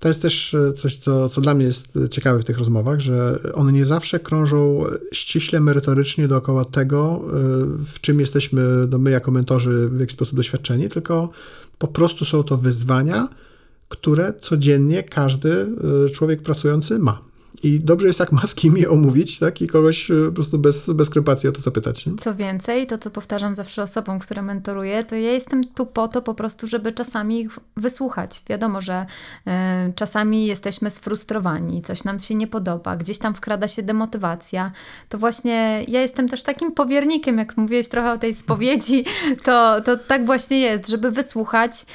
to 0.00 0.08
jest 0.08 0.22
też 0.22 0.56
coś, 0.74 0.96
co, 0.96 1.28
co 1.28 1.40
dla 1.40 1.54
mnie 1.54 1.64
jest 1.64 1.98
ciekawe 2.10 2.40
w 2.40 2.44
tych 2.44 2.58
rozmowach, 2.58 3.00
że 3.00 3.38
one 3.54 3.72
nie 3.72 3.86
zawsze 3.86 4.20
krążą 4.20 4.84
ściśle 5.12 5.60
merytorycznie 5.60 6.28
dookoła 6.28 6.64
tego, 6.64 7.24
w 7.94 8.00
czym 8.00 8.20
jesteśmy 8.20 8.62
no 8.90 8.98
my 8.98 9.10
jako 9.10 9.30
mentorzy 9.30 9.88
w 9.88 10.00
jakiś 10.00 10.14
sposób 10.14 10.36
doświadczeni, 10.36 10.88
tylko 10.88 11.30
po 11.78 11.88
prostu 11.88 12.24
są 12.24 12.42
to 12.42 12.56
wyzwania, 12.56 13.28
które 13.88 14.32
codziennie 14.40 15.02
każdy 15.02 15.66
y, 16.06 16.10
człowiek 16.10 16.42
pracujący 16.42 16.98
ma. 16.98 17.20
I 17.62 17.80
dobrze 17.80 18.06
jest, 18.06 18.20
jak 18.20 18.32
ma 18.32 18.46
z 18.46 18.54
kim 18.54 18.76
je 18.76 18.90
omówić, 18.90 19.38
tak? 19.38 19.62
I 19.62 19.66
kogoś 19.66 20.10
y, 20.10 20.24
po 20.26 20.32
prostu 20.32 20.58
bez, 20.58 20.90
bez 20.90 21.08
skrypacji 21.08 21.48
o 21.48 21.52
to 21.52 21.60
zapytać. 21.60 22.06
Nie? 22.06 22.16
Co 22.16 22.34
więcej, 22.34 22.86
to 22.86 22.98
co 22.98 23.10
powtarzam 23.10 23.54
zawsze 23.54 23.82
osobom, 23.82 24.18
które 24.18 24.42
mentoruję, 24.42 25.04
to 25.04 25.14
ja 25.14 25.32
jestem 25.32 25.64
tu 25.64 25.86
po 25.86 26.08
to 26.08 26.22
po 26.22 26.34
prostu, 26.34 26.66
żeby 26.66 26.92
czasami 26.92 27.40
ich 27.40 27.50
wysłuchać. 27.76 28.42
Wiadomo, 28.48 28.80
że 28.80 29.06
y, 29.46 29.50
czasami 29.94 30.46
jesteśmy 30.46 30.90
sfrustrowani, 30.90 31.82
coś 31.82 32.04
nam 32.04 32.18
się 32.18 32.34
nie 32.34 32.46
podoba, 32.46 32.96
gdzieś 32.96 33.18
tam 33.18 33.34
wkrada 33.34 33.68
się 33.68 33.82
demotywacja. 33.82 34.72
To 35.08 35.18
właśnie 35.18 35.84
ja 35.88 36.00
jestem 36.00 36.28
też 36.28 36.42
takim 36.42 36.72
powiernikiem, 36.72 37.38
jak 37.38 37.56
mówiłeś 37.56 37.88
trochę 37.88 38.12
o 38.12 38.18
tej 38.18 38.34
spowiedzi, 38.34 39.04
to, 39.44 39.82
to 39.82 39.96
tak 39.96 40.26
właśnie 40.26 40.58
jest, 40.60 40.88
żeby 40.88 41.10
wysłuchać. 41.10 41.86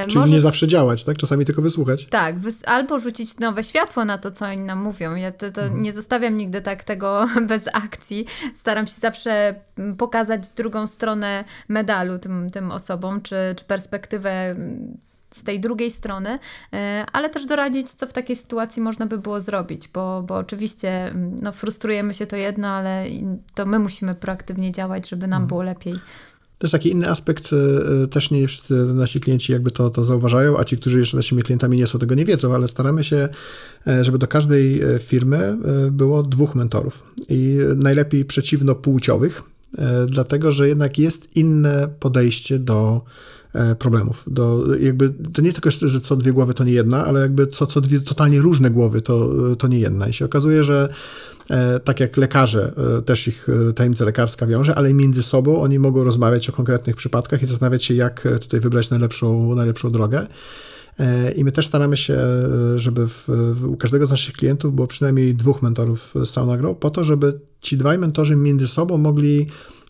Y, 0.00 0.06
Czyli 0.06 0.18
może... 0.18 0.32
nie 0.32 0.40
zawsze 0.40 0.66
działać, 0.66 1.04
tak? 1.04 1.16
Czasami 1.16 1.44
tylko 1.44 1.62
wysłuchać. 1.62 2.06
Tak, 2.06 2.38
wys 2.38 2.62
albo 2.66 2.98
rzucić 2.98 3.38
nowe 3.38 3.64
światło 3.64 4.04
na 4.04 4.18
to, 4.18 4.30
co 4.30 4.46
oni 4.46 4.62
nam 4.62 4.82
mówią, 4.82 4.93
mówią. 4.94 5.14
Ja 5.14 5.32
to, 5.32 5.50
to 5.50 5.62
mhm. 5.62 5.82
nie 5.82 5.92
zostawiam 5.92 6.36
nigdy 6.36 6.62
tak 6.62 6.84
tego 6.84 7.26
bez 7.48 7.68
akcji. 7.72 8.26
Staram 8.54 8.86
się 8.86 9.00
zawsze 9.00 9.54
mm, 9.78 9.96
pokazać 9.96 10.48
drugą 10.48 10.86
stronę 10.86 11.44
medalu 11.68 12.18
tym, 12.18 12.50
tym 12.50 12.70
osobom, 12.70 13.22
czy, 13.22 13.36
czy 13.56 13.64
perspektywę 13.64 14.30
mm, 14.30 14.98
z 15.30 15.44
tej 15.44 15.60
drugiej 15.60 15.90
strony, 15.90 16.38
e, 16.72 17.06
ale 17.12 17.30
też 17.30 17.46
doradzić, 17.46 17.90
co 17.90 18.06
w 18.06 18.12
takiej 18.12 18.36
sytuacji 18.36 18.82
można 18.82 19.06
by 19.06 19.18
było 19.18 19.40
zrobić, 19.40 19.88
bo, 19.88 20.22
bo 20.22 20.36
oczywiście 20.36 21.06
mm, 21.06 21.36
no, 21.42 21.52
frustrujemy 21.52 22.14
się 22.14 22.26
to 22.26 22.36
jedno, 22.36 22.68
ale 22.68 23.04
to 23.54 23.66
my 23.66 23.78
musimy 23.78 24.14
proaktywnie 24.14 24.72
działać, 24.72 25.08
żeby 25.08 25.26
nam 25.26 25.42
mhm. 25.42 25.48
było 25.48 25.62
lepiej. 25.62 25.94
Też 26.58 26.70
taki 26.70 26.90
inny 26.90 27.10
aspekt, 27.10 27.50
e, 27.52 27.56
e, 28.02 28.06
też 28.06 28.30
nie 28.30 28.48
wszyscy 28.48 28.74
nasi 28.74 29.20
klienci 29.20 29.52
jakby 29.52 29.70
to, 29.70 29.90
to 29.90 30.04
zauważają, 30.04 30.58
a 30.58 30.64
ci, 30.64 30.76
którzy 30.76 30.98
jeszcze 30.98 31.16
naszymi 31.16 31.42
klientami 31.42 31.76
nie 31.76 31.86
są, 31.86 31.98
tego 31.98 32.14
nie 32.14 32.24
wiedzą, 32.24 32.54
ale 32.54 32.68
staramy 32.68 33.04
się, 33.04 33.28
e, 33.86 34.04
żeby 34.04 34.18
do 34.18 34.26
każdej 34.26 34.82
firmy 35.00 35.58
było 35.90 36.22
dwóch 36.22 36.54
mentorów. 36.54 37.02
I 37.28 37.58
najlepiej 37.76 38.24
przeciwnopłciowych, 38.24 39.42
dlatego 40.06 40.52
że 40.52 40.68
jednak 40.68 40.98
jest 40.98 41.36
inne 41.36 41.88
podejście 42.00 42.58
do 42.58 43.04
problemów. 43.78 44.24
Do, 44.26 44.64
jakby, 44.80 45.10
to 45.10 45.42
nie 45.42 45.52
tylko, 45.52 45.70
że 45.70 46.00
co 46.00 46.16
dwie 46.16 46.32
głowy 46.32 46.54
to 46.54 46.64
nie 46.64 46.72
jedna, 46.72 47.04
ale 47.04 47.20
jakby 47.20 47.46
co, 47.46 47.66
co 47.66 47.80
dwie 47.80 48.00
totalnie 48.00 48.40
różne 48.40 48.70
głowy 48.70 49.02
to, 49.02 49.30
to 49.58 49.68
nie 49.68 49.78
jedna. 49.78 50.08
I 50.08 50.12
się 50.12 50.24
okazuje, 50.24 50.64
że 50.64 50.88
E, 51.50 51.80
tak 51.80 52.00
jak 52.00 52.16
lekarze, 52.16 52.72
e, 52.98 53.02
też 53.02 53.28
ich 53.28 53.48
e, 53.68 53.72
tajemnica 53.72 54.04
lekarska 54.04 54.46
wiąże, 54.46 54.74
ale 54.74 54.94
między 54.94 55.22
sobą 55.22 55.60
oni 55.60 55.78
mogą 55.78 56.04
rozmawiać 56.04 56.48
o 56.48 56.52
konkretnych 56.52 56.96
przypadkach 56.96 57.42
i 57.42 57.46
zastanawiać 57.46 57.84
się, 57.84 57.94
jak 57.94 58.28
tutaj 58.40 58.60
wybrać 58.60 58.90
najlepszą, 58.90 59.54
najlepszą 59.54 59.90
drogę. 59.90 60.26
I 61.36 61.44
my 61.44 61.52
też 61.52 61.66
staramy 61.66 61.96
się, 61.96 62.18
żeby 62.76 63.08
w, 63.08 63.24
w, 63.28 63.64
u 63.68 63.76
każdego 63.76 64.06
z 64.06 64.10
naszych 64.10 64.34
klientów 64.34 64.74
było 64.74 64.86
przynajmniej 64.86 65.34
dwóch 65.34 65.62
mentorów 65.62 66.14
Sauna 66.24 66.56
Grow, 66.56 66.78
po 66.78 66.90
to, 66.90 67.04
żeby 67.04 67.40
ci 67.60 67.76
dwaj 67.76 67.98
mentorzy 67.98 68.36
między 68.36 68.68
sobą 68.68 68.98
mogli 68.98 69.46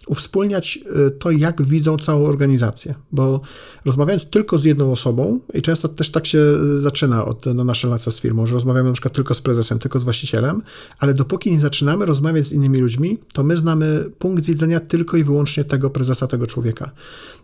uwspólniać 0.08 0.78
y, 1.06 1.10
to, 1.10 1.30
jak 1.30 1.62
widzą 1.62 1.96
całą 1.96 2.26
organizację, 2.26 2.94
bo 3.12 3.40
rozmawiając 3.84 4.30
tylko 4.30 4.58
z 4.58 4.64
jedną 4.64 4.92
osobą, 4.92 5.40
i 5.54 5.62
często 5.62 5.88
też 5.88 6.10
tak 6.10 6.26
się 6.26 6.38
zaczyna 6.80 7.24
od, 7.24 7.46
no, 7.54 7.64
nasza 7.64 7.88
relacja 7.88 8.12
z 8.12 8.20
firmą, 8.20 8.46
że 8.46 8.54
rozmawiamy 8.54 8.88
na 8.88 8.92
przykład 8.92 9.14
tylko 9.14 9.34
z 9.34 9.40
prezesem, 9.40 9.78
tylko 9.78 9.98
z 9.98 10.02
właścicielem, 10.02 10.62
ale 10.98 11.14
dopóki 11.14 11.50
nie 11.50 11.60
zaczynamy 11.60 12.06
rozmawiać 12.06 12.46
z 12.46 12.52
innymi 12.52 12.78
ludźmi, 12.78 13.18
to 13.32 13.44
my 13.44 13.56
znamy 13.56 14.04
punkt 14.18 14.46
widzenia 14.46 14.80
tylko 14.80 15.16
i 15.16 15.24
wyłącznie 15.24 15.64
tego 15.64 15.90
prezesa, 15.90 16.26
tego 16.26 16.46
człowieka. 16.46 16.90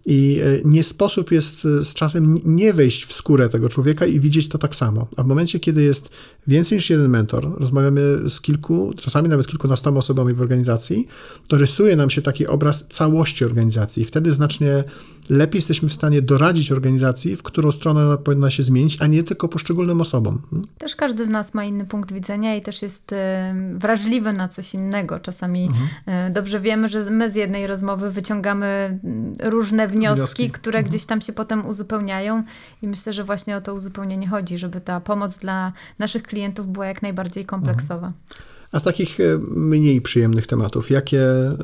I 0.07 0.41
y, 0.41 0.63
nie 0.65 0.85
sposób 0.85 1.33
jest 1.33 1.63
z 1.63 1.95
czasem 1.95 2.41
nie 2.45 2.73
wejść 2.73 3.05
w 3.05 3.13
skórę 3.13 3.49
tego 3.49 3.69
człowieka 3.69 4.07
i 4.07 4.21
widzieć 4.21 4.49
to 4.49 4.59
tak 4.59 4.77
samo. 4.77 5.07
A 5.17 5.23
w 5.23 5.27
momencie, 5.27 5.61
kiedy 5.61 5.83
jest 5.83 6.09
więcej 6.47 6.77
niż 6.77 6.91
jeden 6.91 7.09
mentor, 7.09 7.59
rozmawiamy 7.59 8.01
z 8.31 8.41
kilku, 8.41 8.93
czasami 8.97 9.29
nawet 9.29 9.47
kilkunastoma 9.47 9.99
osobami 9.99 10.35
w 10.35 10.41
organizacji, 10.41 11.07
to 11.49 11.59
rysuje 11.59 11.97
nam 11.97 12.11
się 12.11 12.23
taki 12.23 12.47
obraz 12.51 12.85
całości 12.91 13.45
organizacji. 13.45 14.03
I 14.03 14.07
wtedy 14.07 14.33
znacznie 14.33 14.85
lepiej 15.31 15.59
jesteśmy 15.59 15.89
w 15.89 15.95
stanie 15.95 16.23
doradzić 16.23 16.73
organizacji, 16.73 17.37
w 17.37 17.43
którą 17.43 17.73
stronę 17.73 18.07
ona 18.07 18.17
powinna 18.17 18.51
się 18.51 18.63
zmienić, 18.63 19.03
a 19.03 19.07
nie 19.07 19.23
tylko 19.23 19.49
poszczególnym 19.49 20.01
osobom. 20.01 20.43
Hmm? 20.51 20.69
Też 20.79 20.97
każdy 20.97 21.25
z 21.25 21.29
nas 21.29 21.55
ma 21.55 21.65
inny 21.65 21.85
punkt 21.85 22.13
widzenia 22.13 22.57
i 22.57 22.61
też 22.61 22.83
jest 22.83 23.13
e, 23.13 23.55
wrażliwy 23.73 24.33
na 24.33 24.49
coś 24.49 24.75
innego. 24.75 25.21
Czasami 25.21 25.67
mhm. 25.67 25.89
E, 26.07 26.31
dobrze 26.31 26.61
wiemy, 26.61 26.89
że 26.89 27.11
my 27.11 27.31
z 27.31 27.35
jednej 27.37 27.67
rozmowy 27.67 28.11
wyciągamy 28.11 28.67
mm, 29.05 29.33
różne 29.43 29.89
wnioski, 29.89 30.17
wnioski. 30.17 30.51
które 30.51 30.79
mhm. 30.79 30.91
gdzieś 30.91 31.05
tam 31.05 31.21
się 31.21 31.33
potem 31.33 31.67
uzupełniają 31.67 32.43
i 32.83 32.89
myślę, 32.89 33.13
że 33.13 33.25
właśnie 33.25 33.57
o 33.57 33.61
to 33.61 33.75
uzupełnienie 33.75 34.29
chodzi, 34.29 34.59
żeby 34.59 34.81
ta 34.81 35.01
pomoc 35.01 35.39
dla 35.39 35.73
naszych 35.99 36.23
klientów 36.23 36.69
była 36.69 36.87
jak 36.87 37.03
najbardziej 37.03 37.45
kompleksowa. 37.45 38.07
Mhm. 38.07 38.50
A 38.73 38.81
z 38.81 38.83
takich 38.83 39.21
e, 39.21 39.39
mniej 39.51 40.01
przyjemnych 40.01 40.47
tematów, 40.47 40.91
jakie, 40.91 41.23
e, 41.23 41.57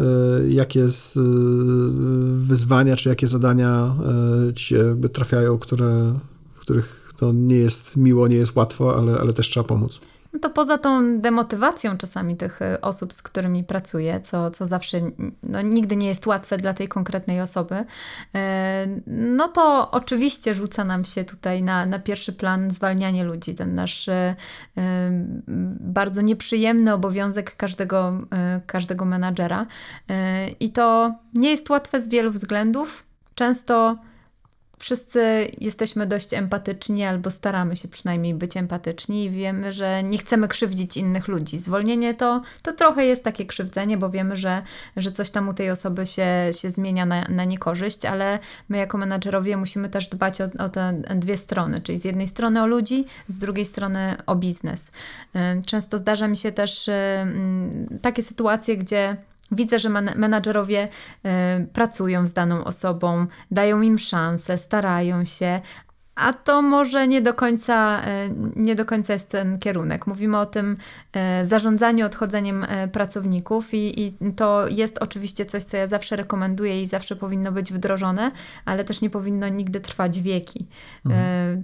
jakie 0.49 0.85
e, 0.85 0.89
wyzwania 2.33 2.97
czy 2.97 3.09
jakie 3.09 3.29
zadania 3.29 3.97
ci 4.55 4.75
jakby 4.75 5.09
trafiają, 5.09 5.59
które, 5.59 6.19
w 6.55 6.61
których 6.61 7.13
to 7.17 7.33
nie 7.33 7.57
jest 7.57 7.97
miło, 7.97 8.29
nie 8.29 8.37
jest 8.37 8.57
łatwo, 8.57 8.97
ale, 8.97 9.19
ale 9.19 9.33
też 9.33 9.49
trzeba 9.49 9.65
pomóc? 9.65 10.01
No 10.37 10.41
to 10.41 10.51
poza 10.51 10.79
tą 10.79 11.21
demotywacją 11.21 11.97
czasami 11.97 12.37
tych 12.37 12.63
y, 12.63 12.81
osób, 12.81 13.13
z 13.13 13.23
którymi 13.23 13.65
pracuję, 13.65 14.21
co, 14.21 14.51
co 14.51 14.67
zawsze 14.67 15.01
no, 15.43 15.63
nigdy 15.63 15.97
nie 15.97 16.07
jest 16.07 16.27
łatwe 16.27 16.57
dla 16.57 16.75
tej 16.75 16.89
konkretnej 16.89 17.41
osoby, 17.41 17.75
y, 17.75 17.85
no 19.07 19.49
to 19.49 19.91
oczywiście 19.91 20.55
rzuca 20.55 20.85
nam 20.85 21.05
się 21.05 21.25
tutaj 21.25 21.63
na, 21.63 21.87
na 21.87 21.99
pierwszy 21.99 22.33
plan 22.33 22.71
zwalnianie 22.71 23.25
ludzi. 23.25 23.55
Ten 23.55 23.75
nasz 23.75 24.09
y, 24.09 24.35
bardzo 25.81 26.23
nieprzyjemny 26.23 26.95
obowiązek 26.95 27.57
każdego, 27.57 28.19
każdego 28.67 29.05
menadżera. 29.05 29.67
I 30.61 30.73
to 30.73 31.15
nie 31.35 31.51
jest 31.51 31.71
łatwe 31.71 32.01
z 32.01 32.09
wielu 32.09 32.31
względów. 32.31 33.05
Często 33.35 33.97
wszyscy 34.79 35.51
jesteśmy 35.59 36.07
dość 36.07 36.35
empatyczni, 36.35 37.05
albo 37.05 37.31
staramy 37.31 37.77
się 37.77 37.89
przynajmniej 37.89 38.35
być 38.35 38.57
empatyczni 38.57 39.25
i 39.25 39.31
wiemy, 39.31 39.73
że 39.73 40.03
nie 40.03 40.19
chcemy 40.19 40.49
krzywdzić 40.49 40.97
innych 40.97 41.29
ludzi. 41.29 41.59
Zwolnienie 41.59 42.15
to, 42.15 42.43
to 42.63 42.73
trochę 42.73 43.07
jest 43.07 43.25
takie 43.25 43.47
krzywdzenie, 43.47 43.99
bo 43.99 44.11
wiemy, 44.11 44.37
że, 44.37 44.63
że 44.97 45.13
coś 45.13 45.31
tam 45.31 45.49
u 45.49 45.55
tej 45.55 45.71
osoby 45.71 46.07
się, 46.07 46.27
się 46.53 46.71
zmienia 46.71 47.07
na, 47.07 47.25
na 47.29 47.45
niekorzyść, 47.45 48.05
ale 48.05 48.39
my 48.69 48.77
jako 48.77 48.99
menadżerowie 48.99 49.57
musimy 49.57 49.89
też 49.89 50.09
dbać 50.09 50.41
o, 50.41 50.45
o 50.59 50.69
te 50.69 51.03
dwie 51.17 51.37
strony, 51.37 51.81
czyli 51.81 51.99
z 51.99 52.05
jednej 52.05 52.27
strony 52.27 52.63
o 52.63 52.67
ludzi, 52.67 53.07
z 53.29 53.39
drugiej 53.39 53.67
strony 53.67 54.17
o 54.27 54.37
biznes. 54.37 54.91
Często 55.67 55.99
zdarza 55.99 56.29
mi 56.29 56.37
się 56.37 56.53
też 56.53 56.91
takie 58.03 58.23
sytuacje, 58.23 58.77
gdzie 58.77 59.17
Widzę, 59.51 59.79
że 59.79 59.89
menadżerowie 60.17 60.89
y, 60.89 61.29
pracują 61.73 62.27
z 62.27 62.33
daną 62.33 62.65
osobą, 62.65 63.27
dają 63.51 63.81
im 63.81 63.99
szansę, 63.99 64.59
starają 64.59 65.25
się, 65.25 65.61
a 66.17 66.33
to 66.33 66.63
może 66.63 67.09
nie 67.09 67.23
do 67.23 67.35
końca, 67.35 68.03
e, 68.03 68.29
nie 68.57 68.75
do 68.75 68.85
końca 68.85 69.13
jest 69.13 69.29
ten 69.29 69.59
kierunek. 69.59 70.07
Mówimy 70.07 70.39
o 70.39 70.47
tym 70.47 70.77
e, 71.13 71.45
zarządzaniu 71.45 72.07
odchodzeniem 72.07 72.65
e, 72.65 72.89
pracowników 72.89 73.75
i, 73.75 74.03
i 74.03 74.15
to 74.37 74.69
jest 74.69 74.99
oczywiście 74.99 75.47
coś, 75.47 75.63
co 75.63 75.77
ja 75.77 75.87
zawsze 75.87 76.17
rekomenduję 76.17 76.83
i 76.83 76.87
zawsze 76.87 77.17
powinno 77.17 77.53
być 77.53 77.73
wdrożone, 77.73 78.31
ale 78.65 78.85
też 78.85 79.03
nie 79.03 79.11
powinno 79.11 79.49
nigdy 79.49 79.81
trwać 79.81 80.23
wieki. 80.23 80.67
Mhm. 81.07 81.63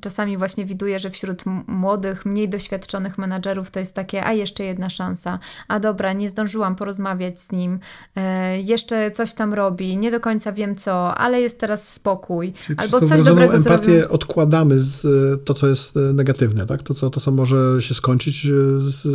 Czasami 0.00 0.36
właśnie 0.36 0.64
widuję, 0.64 0.98
że 0.98 1.10
wśród 1.10 1.42
młodych, 1.66 2.26
mniej 2.26 2.48
doświadczonych 2.48 3.18
menadżerów 3.18 3.70
to 3.70 3.78
jest 3.78 3.94
takie, 3.94 4.24
a 4.24 4.32
jeszcze 4.32 4.64
jedna 4.64 4.90
szansa, 4.90 5.38
a 5.68 5.80
dobra, 5.80 6.12
nie 6.12 6.30
zdążyłam 6.30 6.76
porozmawiać 6.76 7.40
z 7.40 7.52
nim, 7.52 7.78
jeszcze 8.64 9.10
coś 9.10 9.34
tam 9.34 9.54
robi, 9.54 9.96
nie 9.96 10.10
do 10.10 10.20
końca 10.20 10.52
wiem 10.52 10.76
co, 10.76 11.14
ale 11.14 11.40
jest 11.40 11.60
teraz 11.60 11.88
spokój, 11.92 12.52
Czyli 12.52 12.78
albo 12.78 13.00
coś 13.00 13.22
dobrego 13.22 13.60
zrobił 13.60 13.77
empatię 13.78 14.08
odkładamy 14.08 14.80
z 14.80 15.04
e, 15.04 15.38
to, 15.44 15.54
co 15.54 15.66
jest 15.66 15.96
e, 15.96 16.00
negatywne, 16.00 16.66
tak? 16.66 16.82
To, 16.82 16.94
co, 16.94 17.10
to, 17.10 17.20
co 17.20 17.30
może 17.30 17.82
się 17.82 17.94
skończyć 17.94 18.46
e, 18.46 18.48
z 18.80 19.06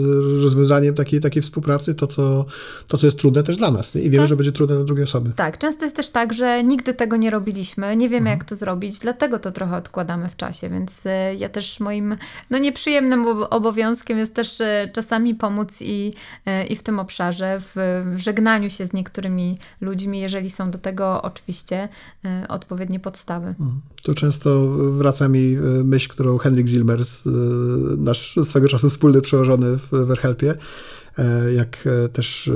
rozwiązaniem 0.43 0.95
takiej, 0.95 1.19
takiej 1.19 1.41
współpracy, 1.41 1.95
to 1.95 2.07
co, 2.07 2.45
to, 2.87 2.97
co 2.97 3.07
jest 3.07 3.17
trudne 3.17 3.43
też 3.43 3.57
dla 3.57 3.71
nas. 3.71 3.95
Nie? 3.95 4.01
I 4.01 4.09
wiemy, 4.09 4.27
że 4.27 4.35
będzie 4.35 4.51
trudne 4.51 4.75
dla 4.75 4.85
drugiej 4.85 5.03
osoby. 5.03 5.31
Tak, 5.35 5.57
często 5.57 5.85
jest 5.85 5.95
też 5.95 6.09
tak, 6.09 6.33
że 6.33 6.63
nigdy 6.63 6.93
tego 6.93 7.15
nie 7.15 7.29
robiliśmy, 7.29 7.97
nie 7.97 8.09
wiemy, 8.09 8.29
mhm. 8.29 8.39
jak 8.39 8.49
to 8.49 8.55
zrobić, 8.55 8.99
dlatego 8.99 9.39
to 9.39 9.51
trochę 9.51 9.75
odkładamy 9.75 10.29
w 10.29 10.35
czasie, 10.35 10.69
więc 10.69 11.03
ja 11.37 11.49
też 11.49 11.79
moim 11.79 12.17
no 12.49 12.57
nieprzyjemnym 12.57 13.25
obowiązkiem 13.49 14.17
jest 14.17 14.33
też 14.33 14.61
czasami 14.93 15.35
pomóc 15.35 15.77
i, 15.81 16.13
i 16.69 16.75
w 16.75 16.83
tym 16.83 16.99
obszarze, 16.99 17.59
w, 17.59 18.03
w 18.15 18.19
żegnaniu 18.19 18.69
się 18.69 18.85
z 18.85 18.93
niektórymi 18.93 19.57
ludźmi, 19.81 20.19
jeżeli 20.19 20.49
są 20.49 20.71
do 20.71 20.77
tego 20.77 21.21
oczywiście 21.21 21.89
odpowiednie 22.49 22.99
podstawy. 22.99 23.47
Mhm. 23.47 23.81
Tu 24.03 24.13
często 24.13 24.52
wraca 24.91 25.27
mi 25.27 25.55
e, 25.55 25.59
myśl, 25.83 26.09
którą 26.09 26.37
Henrik 26.37 26.67
Zilmer, 26.67 27.01
e, 27.01 27.29
nasz 27.97 28.39
swego 28.43 28.67
czasu 28.67 28.89
wspólny 28.89 29.21
przełożony 29.21 29.77
w 29.77 29.89
Werhelpie, 29.91 30.55
e, 31.17 31.53
jak 31.53 31.89
też 32.13 32.51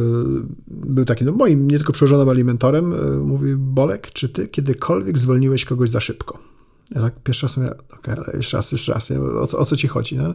był 0.68 1.06
taki, 1.06 1.26
no 1.26 1.32
moim 1.32 1.72
nie 1.72 1.78
tylko 1.78 1.94
przełożonym, 1.94 2.30
ale 2.30 2.40
i 2.40 2.44
mentorem, 2.44 2.94
mówi, 3.26 3.56
Bolek, 3.56 4.12
czy 4.12 4.30
ty 4.30 4.48
kiedykolwiek 4.48 5.18
zwolniłeś 5.18 5.66
kogoś 5.66 5.90
za 5.90 6.00
szybko? 6.00 6.40
Ja 6.96 7.02
tak 7.02 7.14
pierwszy 7.24 7.46
raz 7.46 7.58
mówię, 7.58 7.72
okej, 8.00 8.20
okay, 8.20 8.38
jeszcze 8.38 8.58
raz, 8.58 8.72
jeszcze 8.72 8.94
raz, 8.94 9.12
o, 9.12 9.58
o, 9.58 9.66
co 9.66 9.78
ci 9.78 9.88
chodzi? 9.88 10.18
No? 10.18 10.34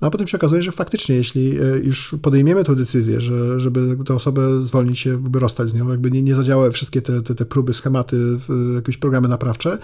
no 0.00 0.08
a 0.08 0.10
potem 0.10 0.28
się 0.28 0.36
okazuje, 0.36 0.62
że 0.62 0.72
faktycznie, 0.72 1.16
jeśli 1.16 1.54
już 1.82 2.14
podejmiemy 2.22 2.64
tę 2.64 2.74
decyzję, 2.74 3.20
że, 3.20 3.60
żeby 3.60 3.96
tę 4.06 4.14
osobę 4.14 4.62
zwolnić 4.62 4.98
się, 4.98 5.18
by 5.18 5.40
rozstać 5.40 5.68
z 5.68 5.74
nią, 5.74 5.90
jakby 5.90 6.10
nie, 6.10 6.22
nie 6.22 6.34
zadziałały 6.34 6.72
wszystkie 6.72 7.02
te, 7.02 7.22
te, 7.22 7.34
te 7.34 7.44
próby, 7.44 7.74
schematy, 7.74 8.16
jakieś 8.74 8.96
programy 8.96 9.28
naprawcze, 9.28 9.78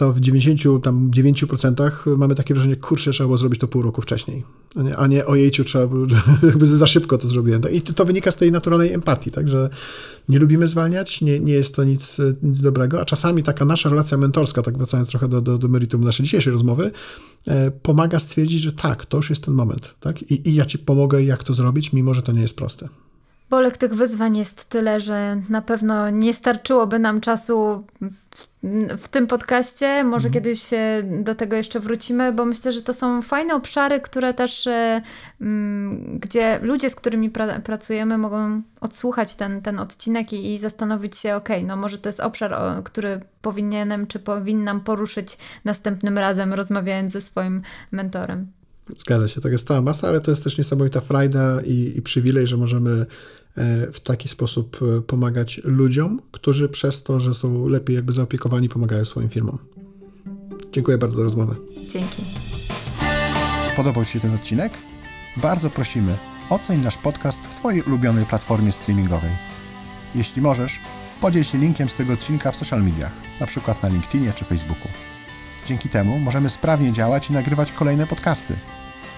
to 0.00 0.12
w 0.12 0.20
99% 0.20 2.16
mamy 2.16 2.34
takie 2.34 2.54
wrażenie, 2.54 2.76
kurczę, 2.76 3.10
trzeba 3.10 3.26
było 3.26 3.38
zrobić 3.38 3.60
to 3.60 3.68
pół 3.68 3.82
roku 3.82 4.02
wcześniej, 4.02 4.44
a 4.76 4.82
nie, 4.82 4.96
a 4.96 5.06
nie 5.06 5.50
trzeba 5.50 5.96
jakby 6.42 6.66
za 6.66 6.86
szybko 6.86 7.18
to 7.18 7.28
zrobiłem. 7.28 7.62
I 7.72 7.82
to 7.82 8.04
wynika 8.04 8.30
z 8.30 8.36
tej 8.36 8.52
naturalnej 8.52 8.92
empatii, 8.92 9.30
tak, 9.30 9.48
że 9.48 9.70
nie 10.28 10.38
lubimy 10.38 10.66
zwalniać, 10.66 11.20
nie, 11.20 11.40
nie 11.40 11.52
jest 11.52 11.74
to 11.74 11.84
nic, 11.84 12.16
nic 12.42 12.60
dobrego, 12.60 13.00
a 13.00 13.04
czasami 13.04 13.42
taka 13.42 13.64
nasza 13.64 13.88
relacja 13.88 14.18
mentorska, 14.18 14.62
tak 14.62 14.78
wracając 14.78 15.08
trochę 15.08 15.28
do, 15.28 15.40
do, 15.40 15.58
do 15.58 15.68
meritum 15.68 16.04
naszej 16.04 16.24
dzisiejszej 16.24 16.52
rozmowy, 16.52 16.90
e, 17.46 17.70
pomaga 17.70 18.18
stwierdzić, 18.18 18.62
że 18.62 18.72
tak, 18.72 19.06
to 19.06 19.16
już 19.16 19.30
jest 19.30 19.42
ten 19.42 19.54
moment, 19.54 19.94
tak, 20.00 20.22
I, 20.22 20.48
i 20.48 20.54
ja 20.54 20.66
ci 20.66 20.78
pomogę, 20.78 21.24
jak 21.24 21.44
to 21.44 21.54
zrobić, 21.54 21.92
mimo 21.92 22.14
że 22.14 22.22
to 22.22 22.32
nie 22.32 22.42
jest 22.42 22.56
proste. 22.56 22.88
Bolek 23.50 23.76
tych 23.76 23.94
wyzwań 23.94 24.36
jest 24.36 24.64
tyle, 24.64 25.00
że 25.00 25.36
na 25.48 25.62
pewno 25.62 26.10
nie 26.10 26.34
starczyłoby 26.34 26.98
nam 26.98 27.20
czasu 27.20 27.84
w 28.98 29.08
tym 29.08 29.26
podcaście. 29.26 30.04
Może 30.04 30.28
mhm. 30.28 30.32
kiedyś 30.32 30.70
do 31.24 31.34
tego 31.34 31.56
jeszcze 31.56 31.80
wrócimy, 31.80 32.32
bo 32.32 32.44
myślę, 32.44 32.72
że 32.72 32.82
to 32.82 32.94
są 32.94 33.22
fajne 33.22 33.54
obszary, 33.54 34.00
które 34.00 34.34
też, 34.34 34.66
e, 34.66 35.02
mm, 35.40 36.18
gdzie 36.18 36.58
ludzie, 36.62 36.90
z 36.90 36.94
którymi 36.96 37.30
pra 37.30 37.60
pracujemy, 37.60 38.18
mogą 38.18 38.62
odsłuchać 38.80 39.36
ten, 39.36 39.62
ten 39.62 39.78
odcinek 39.78 40.32
i, 40.32 40.54
i 40.54 40.58
zastanowić 40.58 41.16
się, 41.16 41.36
ok, 41.36 41.48
no 41.66 41.76
może 41.76 41.98
to 41.98 42.08
jest 42.08 42.20
obszar, 42.20 42.56
który 42.84 43.20
powinienem 43.42 44.06
czy 44.06 44.18
powinnam 44.18 44.80
poruszyć 44.80 45.38
następnym 45.64 46.18
razem, 46.18 46.54
rozmawiając 46.54 47.12
ze 47.12 47.20
swoim 47.20 47.62
mentorem. 47.92 48.59
Zgadza 48.98 49.28
się, 49.28 49.40
tak 49.40 49.52
jest 49.52 49.66
cała 49.66 49.82
masa, 49.82 50.08
ale 50.08 50.20
to 50.20 50.30
jest 50.30 50.44
też 50.44 50.58
niesamowita 50.58 51.00
frajda 51.00 51.60
i, 51.60 51.92
i 51.96 52.02
przywilej, 52.02 52.46
że 52.46 52.56
możemy 52.56 53.06
E, 53.56 53.92
w 53.92 54.00
taki 54.00 54.28
sposób 54.28 54.80
e, 54.82 55.00
pomagać 55.00 55.60
ludziom, 55.64 56.20
którzy 56.32 56.68
przez 56.68 57.02
to, 57.02 57.20
że 57.20 57.34
są 57.34 57.68
lepiej 57.68 57.96
jakby 57.96 58.12
zaopiekowani, 58.12 58.68
pomagają 58.68 59.04
swoim 59.04 59.28
firmom. 59.28 59.58
Dziękuję 60.72 60.98
bardzo 60.98 61.16
za 61.16 61.22
rozmowę. 61.22 61.54
Dzięki. 61.88 62.22
Podobał 63.76 64.04
Ci 64.04 64.12
się 64.12 64.20
ten 64.20 64.34
odcinek? 64.34 64.72
Bardzo 65.36 65.70
prosimy, 65.70 66.16
oceń 66.50 66.80
nasz 66.80 66.98
podcast 66.98 67.46
w 67.46 67.54
Twojej 67.54 67.82
ulubionej 67.82 68.26
platformie 68.26 68.72
streamingowej. 68.72 69.30
Jeśli 70.14 70.42
możesz, 70.42 70.80
podziel 71.20 71.44
się 71.44 71.58
linkiem 71.58 71.88
z 71.88 71.94
tego 71.94 72.12
odcinka 72.12 72.52
w 72.52 72.56
social 72.56 72.82
mediach, 72.82 73.12
na 73.40 73.46
przykład 73.46 73.82
na 73.82 73.88
LinkedInie 73.88 74.32
czy 74.32 74.44
Facebooku. 74.44 74.88
Dzięki 75.66 75.88
temu 75.88 76.18
możemy 76.18 76.50
sprawnie 76.50 76.92
działać 76.92 77.30
i 77.30 77.32
nagrywać 77.32 77.72
kolejne 77.72 78.06
podcasty. 78.06 78.56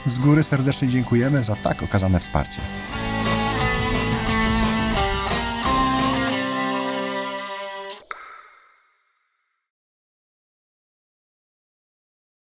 Z 0.06 0.18
góry 0.18 0.42
serdecznie 0.42 0.88
dziękujemy 0.88 1.44
za 1.44 1.56
tak 1.56 1.82
okazane 1.82 2.20
wsparcie. 2.20 2.60